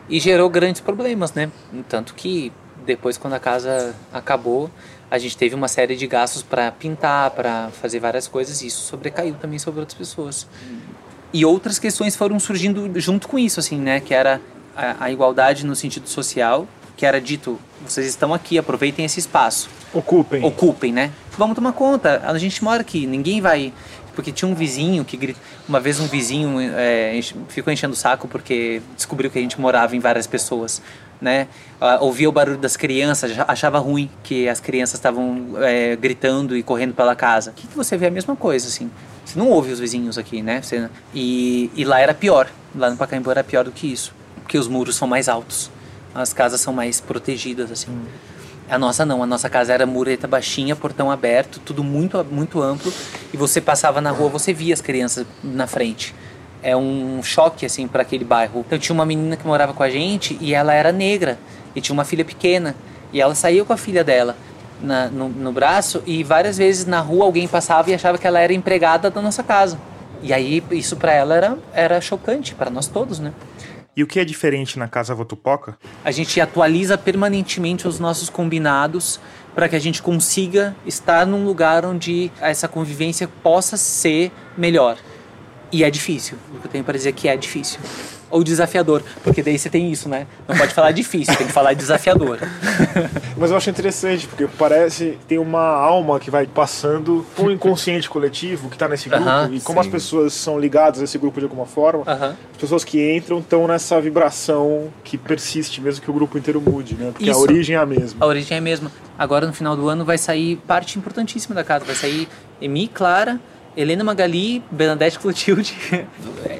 [0.09, 1.51] e gerou grandes problemas, né?
[1.87, 2.51] Tanto que
[2.85, 4.69] depois, quando a casa acabou,
[5.09, 8.81] a gente teve uma série de gastos para pintar, para fazer várias coisas, e isso
[8.85, 10.47] sobrecaiu também sobre outras pessoas.
[11.33, 13.99] E outras questões foram surgindo junto com isso, assim, né?
[13.99, 14.41] Que era
[14.75, 16.67] a, a igualdade no sentido social,
[16.97, 19.69] que era dito, vocês estão aqui, aproveitem esse espaço.
[19.93, 20.43] Ocupem.
[20.43, 21.11] Ocupem, né?
[21.37, 23.73] Vamos tomar conta, a gente mora aqui, ninguém vai...
[24.13, 25.39] Porque tinha um vizinho que grita...
[25.69, 27.17] Uma vez um vizinho é,
[27.47, 30.81] ficou enchendo o saco porque descobriu que a gente morava em várias pessoas,
[31.21, 31.47] né?
[31.99, 36.93] Ouvia o barulho das crianças, achava ruim que as crianças estavam é, gritando e correndo
[36.93, 37.51] pela casa.
[37.51, 38.89] Aqui você vê a mesma coisa, assim.
[39.23, 40.61] Você não ouve os vizinhos aqui, né?
[40.61, 42.49] Você, e, e lá era pior.
[42.75, 44.13] Lá no Pacaembu era pior do que isso.
[44.37, 45.69] Porque os muros são mais altos.
[46.13, 47.91] As casas são mais protegidas, assim.
[47.91, 48.05] Hum.
[48.69, 52.91] A nossa não, a nossa casa era mureta baixinha, portão aberto, tudo muito, muito amplo.
[53.33, 56.15] E você passava na rua, você via as crianças na frente.
[56.63, 58.63] É um choque, assim, para aquele bairro.
[58.65, 61.39] Então tinha uma menina que morava com a gente e ela era negra.
[61.75, 62.75] E tinha uma filha pequena.
[63.11, 64.35] E ela saiu com a filha dela
[64.81, 68.39] na, no, no braço e várias vezes na rua alguém passava e achava que ela
[68.39, 69.77] era empregada da nossa casa.
[70.21, 73.33] E aí isso para ela era, era chocante, para nós todos, né?
[73.95, 75.77] E o que é diferente na Casa Votupoca?
[76.03, 79.19] A gente atualiza permanentemente os nossos combinados
[79.53, 84.97] para que a gente consiga estar num lugar onde essa convivência possa ser melhor.
[85.71, 86.37] E é difícil.
[86.53, 87.79] O que eu tenho para dizer é que é difícil
[88.31, 90.25] ou desafiador, porque daí você tem isso, né?
[90.47, 92.39] Não pode falar difícil, tem que falar desafiador.
[93.37, 97.51] Mas eu acho interessante, porque parece que tem uma alma que vai passando por um
[97.51, 99.87] inconsciente coletivo que está nesse grupo, uh -huh, e como sim.
[99.87, 102.35] as pessoas são ligadas a esse grupo de alguma forma, uh -huh.
[102.53, 106.95] as pessoas que entram estão nessa vibração que persiste, mesmo que o grupo inteiro mude,
[106.95, 107.11] né?
[107.11, 107.39] Porque isso.
[107.39, 108.23] a origem é a mesma.
[108.23, 108.91] A origem é a mesma.
[109.17, 112.27] Agora, no final do ano, vai sair parte importantíssima da casa, vai sair
[112.61, 113.39] Emi, Clara,
[113.75, 115.75] Helena Magali, Bernadette Clotilde.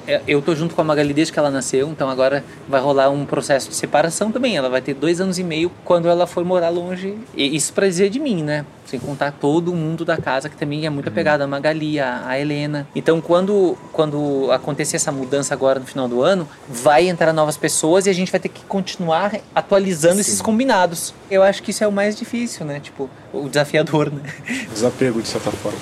[0.07, 3.09] É, eu tô junto com a Magali desde que ela nasceu, então agora vai rolar
[3.09, 4.57] um processo de separação também.
[4.57, 7.17] Ela vai ter dois anos e meio quando ela for morar longe.
[7.35, 8.65] E isso pra dizer de mim, né?
[8.85, 11.11] Sem contar todo mundo da casa que também é muito uhum.
[11.11, 12.87] apegado a Magali, a, a Helena.
[12.95, 18.07] Então quando, quando acontecer essa mudança agora no final do ano, vai entrar novas pessoas
[18.07, 20.21] e a gente vai ter que continuar atualizando Sim.
[20.21, 21.13] esses combinados.
[21.29, 22.79] Eu acho que isso é o mais difícil, né?
[22.79, 24.21] Tipo, o desafiador, né?
[24.73, 25.79] Desapego, de certa forma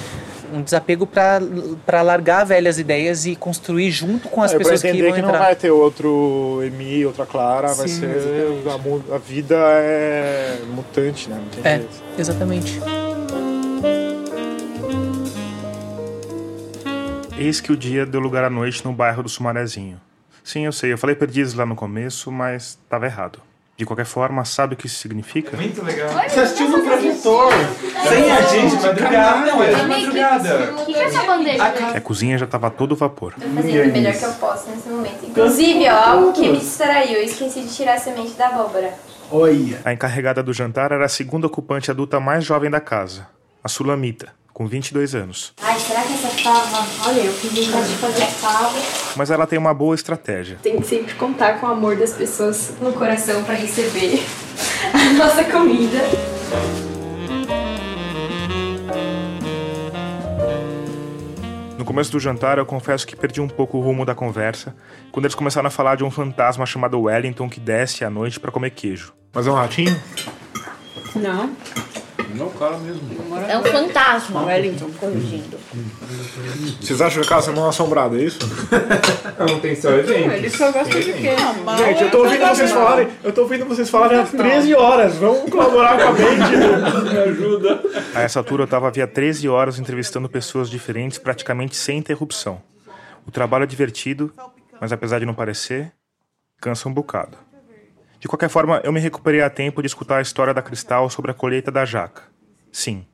[0.53, 5.13] um desapego para largar velhas ideias e construir junto com as é, pessoas que vão
[5.13, 5.31] que entrar.
[5.31, 11.29] não vai ter outro Emi, outra Clara, Sim, vai ser a, a, vida é mutante,
[11.29, 11.41] né?
[11.63, 12.03] é, jeito.
[12.17, 12.79] exatamente.
[17.37, 19.99] Eis que o dia deu lugar à noite no bairro do Sumarezinho.
[20.43, 23.39] Sim, eu sei, eu falei perdizes lá no começo, mas estava errado.
[23.77, 25.55] De qualquer forma, sabe o que isso significa?
[25.55, 26.09] Muito legal.
[26.27, 27.53] Você assistiu no projetor.
[28.07, 29.45] Sem a gente, madrugada.
[29.45, 30.73] Não, era madrugada.
[30.81, 31.63] O que é essa bandeja?
[31.95, 33.33] A cozinha já estava todo vapor.
[33.33, 35.25] Tô fazendo o melhor que eu posso nesse momento.
[35.25, 37.17] Inclusive, ó, algo que me distraiu.
[37.17, 38.93] Eu esqueci de tirar a semente da abóbora.
[39.31, 39.79] Olha.
[39.85, 43.27] A encarregada do jantar era a segunda ocupante adulta mais jovem da casa,
[43.63, 45.53] a Sulamita com 22 anos.
[45.61, 46.85] Ai, será que essa fava...
[47.07, 48.77] Olha, eu fiz vontade de fazer fava.
[49.15, 50.57] Mas ela tem uma boa estratégia.
[50.61, 54.21] Tem que sempre contar com o amor das pessoas no coração para receber
[54.93, 55.99] a nossa comida.
[61.89, 64.75] Começo do jantar, eu confesso que perdi um pouco o rumo da conversa
[65.11, 68.51] quando eles começaram a falar de um fantasma chamado Wellington que desce à noite para
[68.51, 69.11] comer queijo.
[69.33, 69.99] Mas é um ratinho?
[71.15, 71.51] Não.
[72.35, 73.01] Não, cara mesmo.
[73.47, 74.45] É um fantasma.
[74.45, 75.57] Wellington corrigindo.
[76.81, 78.39] Vocês acham que a casa é mal assombrada, é isso?
[79.37, 80.31] Não, tem só evento.
[80.31, 81.35] Ele só gosta de quê?
[81.77, 85.15] Gente, eu tô ouvindo vocês falarem, eu tô ouvindo vocês falarem há 13 horas.
[85.15, 87.09] Vamos colaborar com a mente.
[87.11, 87.81] Me ajuda.
[88.13, 92.61] A essa altura eu estava havia 13 horas entrevistando pessoas diferentes praticamente sem interrupção.
[93.25, 94.33] O trabalho é divertido,
[94.79, 95.91] mas apesar de não parecer,
[96.59, 97.37] cansa um bocado.
[98.19, 101.31] De qualquer forma, eu me recuperei a tempo de escutar a história da Cristal sobre
[101.31, 102.23] a colheita da jaca.
[102.69, 103.05] Sim,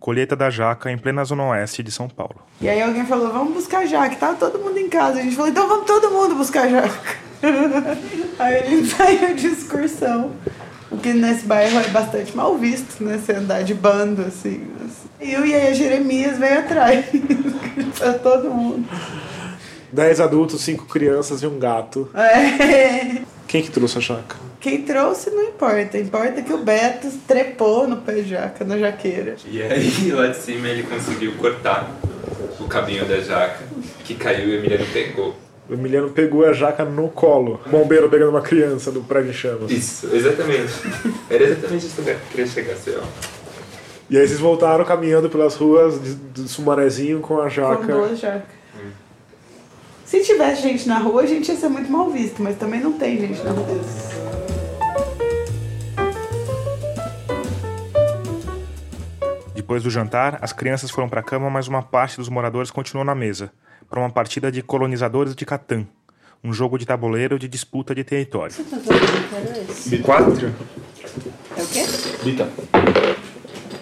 [0.00, 2.42] colheita da jaca em plena zona oeste de São Paulo.
[2.60, 4.16] E aí alguém falou, vamos buscar jaca.
[4.16, 5.20] Tava todo mundo em casa.
[5.20, 7.16] A gente falou, então vamos todo mundo buscar jaca.
[8.40, 10.32] aí a gente saiu de excursão.
[10.90, 13.18] O que nesse bairro é bastante mal visto, né?
[13.18, 14.68] Você andar de bando, assim.
[15.20, 17.06] Eu e aí a Jeremias veio atrás.
[17.96, 18.88] Pra todo mundo.
[19.92, 22.08] 10 adultos, 5 crianças e um gato.
[22.14, 23.22] É.
[23.46, 24.36] Quem que trouxe a jaca?
[24.60, 25.98] Quem trouxe não importa.
[25.98, 29.36] Importa que o Beto trepou no pé de jaca, na jaqueira.
[29.50, 31.90] E aí, lá de cima, ele conseguiu cortar
[32.60, 33.60] o cabinho da jaca,
[34.04, 35.34] que caiu e o Emiliano pegou.
[35.68, 37.60] O Emiliano pegou a jaca no colo.
[37.66, 39.70] O bombeiro pegando uma criança do prédio em chamas.
[39.70, 40.72] Isso, exatamente.
[41.30, 43.02] Era exatamente isso que eu queria chegar, assim, ó.
[44.10, 47.86] E aí vocês voltaram caminhando pelas ruas de, de Sumarezinho com a Com jaca.
[47.92, 48.59] duas jacas.
[50.10, 52.94] Se tivesse gente na rua, a gente ia ser muito mal visto, mas também não
[52.94, 53.80] tem gente na rua.
[59.54, 63.04] Depois do jantar, as crianças foram para a cama, mas uma parte dos moradores continuou
[63.04, 63.52] na mesa,
[63.88, 65.86] para uma partida de colonizadores de Catan,
[66.42, 68.56] um jogo de tabuleiro de disputa de território.
[70.02, 70.52] Quatro?
[71.56, 71.84] É o quê?
[72.24, 72.48] Bita.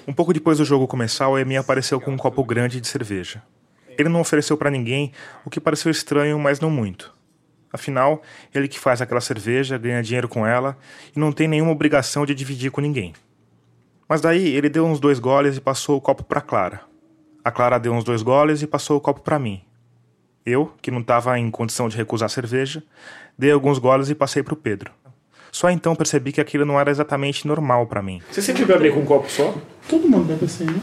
[0.07, 3.43] Um pouco depois do jogo começar, o Emi apareceu com um copo grande de cerveja.
[3.99, 5.13] Ele não ofereceu para ninguém,
[5.45, 7.13] o que pareceu estranho, mas não muito.
[7.73, 8.23] Afinal,
[8.55, 10.79] ele que faz aquela cerveja, ganha dinheiro com ela
[11.15, 13.13] e não tem nenhuma obrigação de dividir com ninguém.
[14.09, 16.81] Mas daí ele deu uns dois goles e passou o copo para Clara.
[17.45, 19.61] A Clara deu uns dois goles e passou o copo para mim.
[20.47, 22.83] Eu, que não estava em condição de recusar a cerveja,
[23.37, 24.93] dei alguns goles e passei para o Pedro.
[25.53, 28.23] Só então percebi que aquilo não era exatamente normal para mim.
[28.31, 29.55] Você sempre bebe com um copo só?
[29.89, 30.81] Todo mundo bebe assim, né?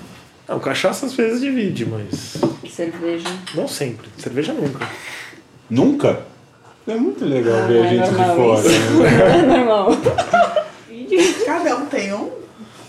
[0.48, 2.38] Não, cachaça às vezes divide, mas.
[2.76, 3.30] Cerveja.
[3.54, 4.10] Não sempre.
[4.18, 4.86] Cerveja nunca.
[5.70, 6.26] Nunca?
[6.86, 8.60] É muito legal Ah, ver a é gente de fora.
[8.60, 8.70] isso.
[9.00, 9.40] né?
[9.40, 9.90] É normal.
[11.46, 12.32] Cada um tem um.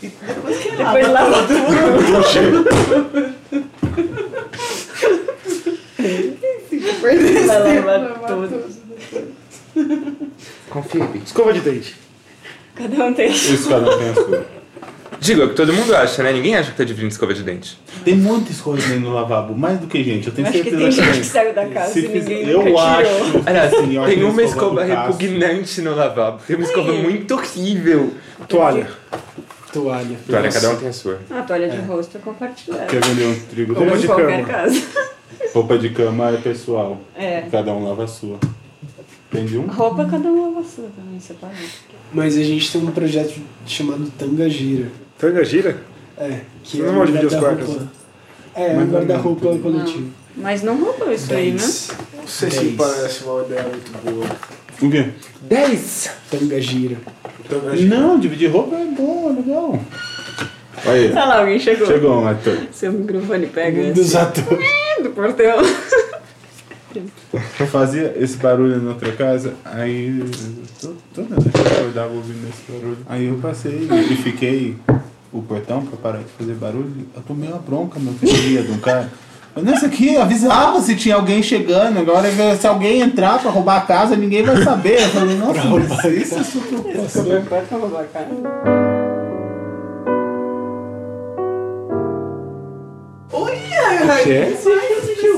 [0.03, 1.57] E depois que Depois lava tudo.
[6.69, 8.65] Fica perdendo Vai lavar tudo.
[10.69, 11.09] Confia.
[11.25, 11.97] Escova de dente.
[12.75, 13.31] Cada um tem.
[13.31, 14.47] Isso cada um tem a sua.
[15.21, 16.33] Digo, é o que todo mundo acha, né?
[16.33, 17.79] Ninguém acha que tá dividindo escova de dente.
[18.05, 20.29] Tem muitas coisas aí no lavabo, mais do que gente.
[20.29, 21.21] Eu tenho Acho que certeza tem gente tem.
[21.21, 23.25] que saiu da casa Se e ninguém eu nunca acho.
[23.25, 23.43] tirou.
[23.47, 26.41] Aliás, Assim, tem uma escova escova repugnante no lavabo.
[26.47, 28.15] Tem uma escova muito horrível.
[28.49, 28.89] Toalha.
[29.73, 30.17] Toalha.
[30.29, 31.19] Toalha, cada um tem a sua.
[31.31, 32.87] A toalha de rosto é compartilhada.
[32.87, 34.05] Quer vender um trigo Como desse?
[34.05, 34.83] em qualquer casa.
[35.53, 37.01] Roupa de cama é pessoal.
[37.17, 37.43] É.
[37.51, 38.39] Cada um lava a sua.
[39.33, 39.67] Entendi um?
[39.67, 41.59] Roupa cada um lava a sua também, separado.
[42.13, 43.35] Mas a gente tem um projeto
[43.67, 44.49] chamado Tanga
[45.19, 45.77] Tanga gira?
[46.19, 46.41] É.
[46.63, 47.87] Que Vocês é não vão um dividir os guarda-roupa- quartos?
[48.55, 49.59] É, um Mas guarda-roupa não.
[49.59, 50.11] coletivo.
[50.37, 51.59] Mas não roubou isso aí, né?
[51.59, 51.91] Dez.
[52.17, 54.27] Não sei se parece uma ideia muito boa.
[54.83, 55.09] O quê?
[55.43, 56.11] 10!
[56.31, 56.97] Tanga Gira.
[57.49, 57.97] Tanga gira.
[57.97, 59.81] Não, dividir roupa é bom, é legal.
[60.85, 61.87] Olha Sei lá, alguém chegou.
[61.87, 62.59] Chegou um ator.
[62.73, 64.41] Seu microfone pega Um dos assim.
[64.41, 64.69] atores.
[65.03, 65.57] do portão.
[67.61, 70.23] Eu fazia esse barulho na outra casa, aí
[70.81, 72.99] to- toda noite eu acordava ouvindo esse barulho.
[73.09, 74.77] Aí eu passei e fiquei
[75.33, 76.93] o portão pra parar de fazer barulho.
[77.15, 79.11] Eu tomei uma bronca, meu filho, de um cara.
[79.55, 81.99] Eu, Nesse aqui, avisava se tinha alguém chegando.
[81.99, 85.01] Agora, se alguém entrar pra roubar a casa, ninguém vai saber.
[85.01, 88.29] Eu falei, nossa, mas isso é super pra roubar a cara.
[93.33, 94.23] Olha!
[94.25, 94.57] quê?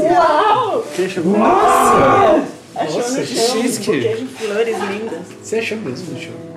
[0.00, 0.47] Uau!
[0.94, 1.38] Quem chegou?
[1.38, 2.44] Nossa!
[2.76, 5.20] Achou Nossa, no chão um buquê de flores lindas.
[5.42, 6.48] Você achou mesmo, João?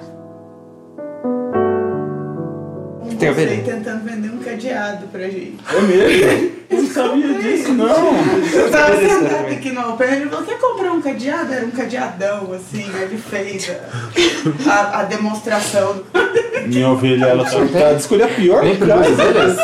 [3.17, 3.49] Tem a ver?
[3.49, 5.57] Você tentando vender um cadeado pra gente.
[5.71, 6.61] É mesmo?
[6.71, 8.13] Eu não sabia disso, não.
[8.53, 11.53] Eu tava sentado aqui no pé e você comprou um cadeado?
[11.53, 13.69] Era um cadeadão, assim, ele fez
[14.65, 16.01] a, a, a demonstração.
[16.65, 19.57] Minha ovelha, ela só tá de escolher a pior vezes?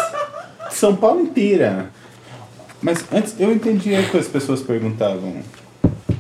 [0.70, 1.90] de São Paulo inteira.
[2.82, 5.42] Mas antes, eu entendia que as pessoas perguntavam,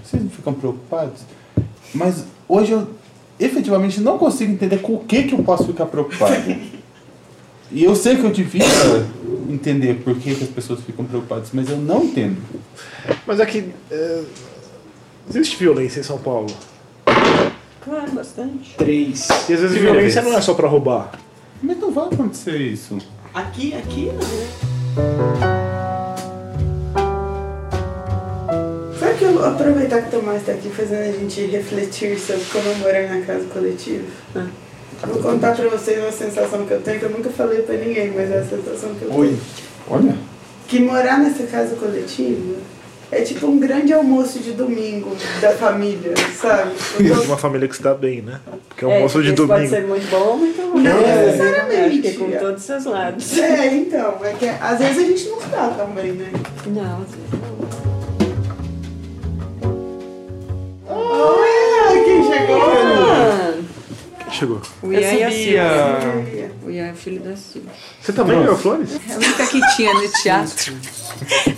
[0.03, 1.21] vocês não ficam preocupados?
[1.93, 2.87] Mas hoje eu
[3.39, 6.55] efetivamente não consigo entender com o que, que eu posso ficar preocupado.
[7.71, 8.63] E eu sei que eu devia
[9.49, 12.37] entender por que, que as pessoas ficam preocupadas, mas eu não entendo.
[13.25, 13.71] Mas aqui.
[13.91, 14.23] é,
[15.29, 16.47] existe violência em São Paulo.
[17.81, 18.75] Claro, bastante.
[18.77, 19.27] Três.
[19.29, 20.33] E às vezes Primeira violência vez.
[20.33, 21.11] não é só pra roubar.
[21.61, 22.97] Mas não vai acontecer isso.
[23.33, 25.66] Aqui, aqui, né?
[29.37, 33.21] Eu aproveitar que o Tomás tá aqui fazendo a gente refletir sobre como morar na
[33.25, 34.03] casa coletiva?
[34.35, 37.75] Eu Vou contar pra vocês uma sensação que eu tenho, que eu nunca falei pra
[37.75, 39.39] ninguém, mas é a sensação que eu tenho.
[39.89, 40.15] Olha.
[40.67, 42.55] Que morar nessa casa coletiva
[43.11, 46.71] é tipo um grande almoço de domingo da família, sabe?
[47.01, 48.39] De uma família que está bem, né?
[48.67, 49.69] Porque é um É, almoço de esse pode domingo.
[49.69, 50.83] ser muito bom ou muito ruim.
[50.83, 51.25] Não né?
[51.25, 51.85] necessariamente.
[51.85, 53.37] Acho que é com todos os seus lados.
[53.37, 56.31] É, então, é que às vezes a gente não tá tão bem, né?
[56.65, 57.56] Não, às vezes não.
[64.37, 64.61] Chegou.
[64.83, 65.31] o Ian e a.
[65.31, 66.51] Silvia.
[66.63, 67.71] O Ian é filho da Silvia.
[67.99, 68.91] Você também ganhou flores?
[69.09, 70.73] É a única que tinha no teatro.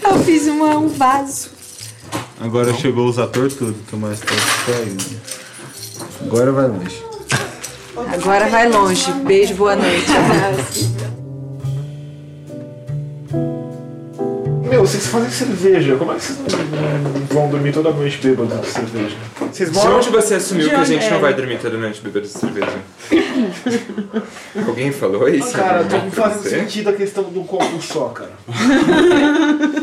[0.01, 1.49] Eu fiz uma, um vaso.
[2.39, 4.27] Agora chegou os atores tudo, Tomás tá.
[6.21, 7.03] Agora vai longe.
[8.13, 9.11] Agora vai longe.
[9.25, 10.07] Beijo, boa noite.
[14.69, 15.95] Meu, vocês fazem cerveja.
[15.95, 19.15] Como é que vocês não vão dormir toda noite bêbados de cerveja?
[19.51, 21.09] Vocês De onde você assumiu De que a onde gente é?
[21.09, 22.77] não vai dormir toda noite bebendo cerveja?
[24.67, 25.51] Alguém falou isso?
[25.53, 26.49] Cara, disse pra fazendo você?
[26.49, 28.31] sentido a questão do copo só, cara.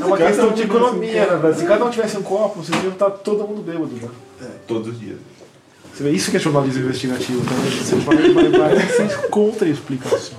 [0.01, 1.55] É uma questão de economia, né, velho?
[1.55, 4.09] Se cada um tivesse um copo, vocês iam estar todo mundo bêbado, né?
[4.43, 5.19] É, todos os dias.
[5.93, 7.55] Você vê, isso que é jornalismo investigativo, tá?
[7.55, 10.37] Você vai, vai, vai, sem contra-explicação.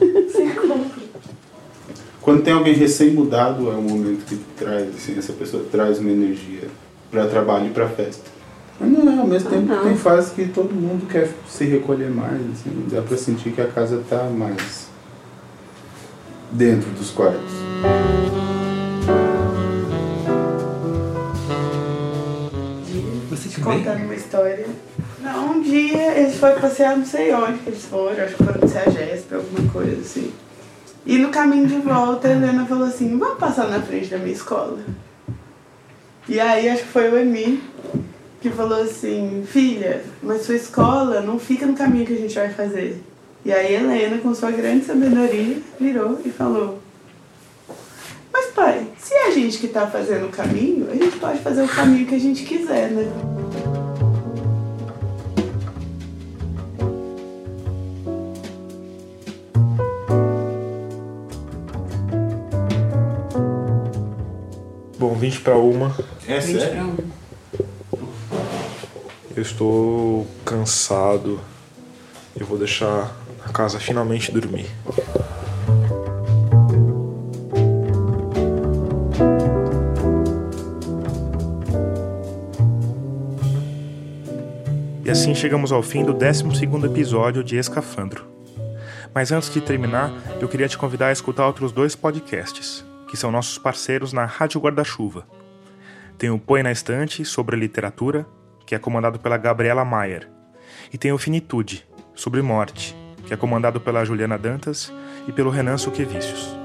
[2.27, 6.67] Quando tem alguém recém-mudado, é um momento que traz, assim, essa pessoa traz uma energia
[7.09, 8.29] para trabalho e para festa.
[8.77, 9.81] Mas não é, ao mesmo tempo Não.
[9.85, 13.67] tem fases que todo mundo quer se recolher mais, assim, dá para sentir que a
[13.67, 14.89] casa tá mais
[16.51, 17.53] dentro dos quartos.
[23.29, 24.65] Você Te contando uma história.
[25.21, 28.59] Não, um dia eles foram passear, não sei onde que eles foram, acho que foram
[28.59, 30.33] de Sergesp, alguma coisa assim.
[31.07, 34.33] E no caminho de volta, a Helena falou assim: vamos passar na frente da minha
[34.33, 34.77] escola.
[36.27, 37.63] E aí acho que foi o Emi
[38.41, 42.49] que falou assim: filha, mas sua escola não fica no caminho que a gente vai
[42.49, 43.01] fazer.
[43.45, 46.79] E aí a Helena, com sua grande sabedoria, virou e falou:
[48.33, 51.63] Mas pai, se é a gente que tá fazendo o caminho, a gente pode fazer
[51.63, 53.36] o caminho que a gente quiser, né?
[65.17, 65.95] 20 para uma.
[66.27, 66.97] É 20 sério?
[69.35, 71.39] Eu estou cansado.
[72.35, 74.67] Eu vou deixar a casa finalmente dormir.
[85.03, 86.43] E assim chegamos ao fim do 12
[86.85, 88.25] episódio de Escafandro.
[89.13, 90.11] Mas antes de terminar,
[90.41, 94.59] eu queria te convidar a escutar outros dois podcasts, que são nossos parceiros na Rádio
[94.59, 95.27] Guarda-Chuva.
[96.17, 98.25] Tem o Põe na Estante sobre literatura,
[98.65, 100.29] que é comandado pela Gabriela Maier.
[100.91, 102.95] E tem o Finitude, sobre morte,
[103.25, 104.91] que é comandado pela Juliana Dantas
[105.27, 106.55] e pelo Renan Suquevicius.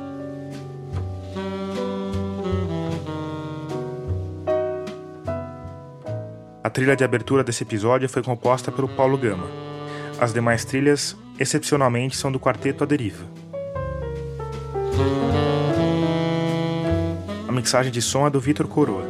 [6.64, 9.47] A trilha de abertura desse episódio foi composta pelo Paulo Gama.
[10.20, 13.41] As demais trilhas, excepcionalmente, são do quarteto A Deriva.
[17.53, 19.05] A mixagem de som é do Vitor Coroa.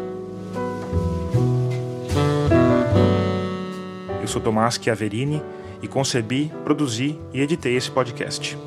[4.20, 5.40] Eu sou Tomás Chiaverini
[5.80, 8.58] e concebi, produzi e editei esse podcast.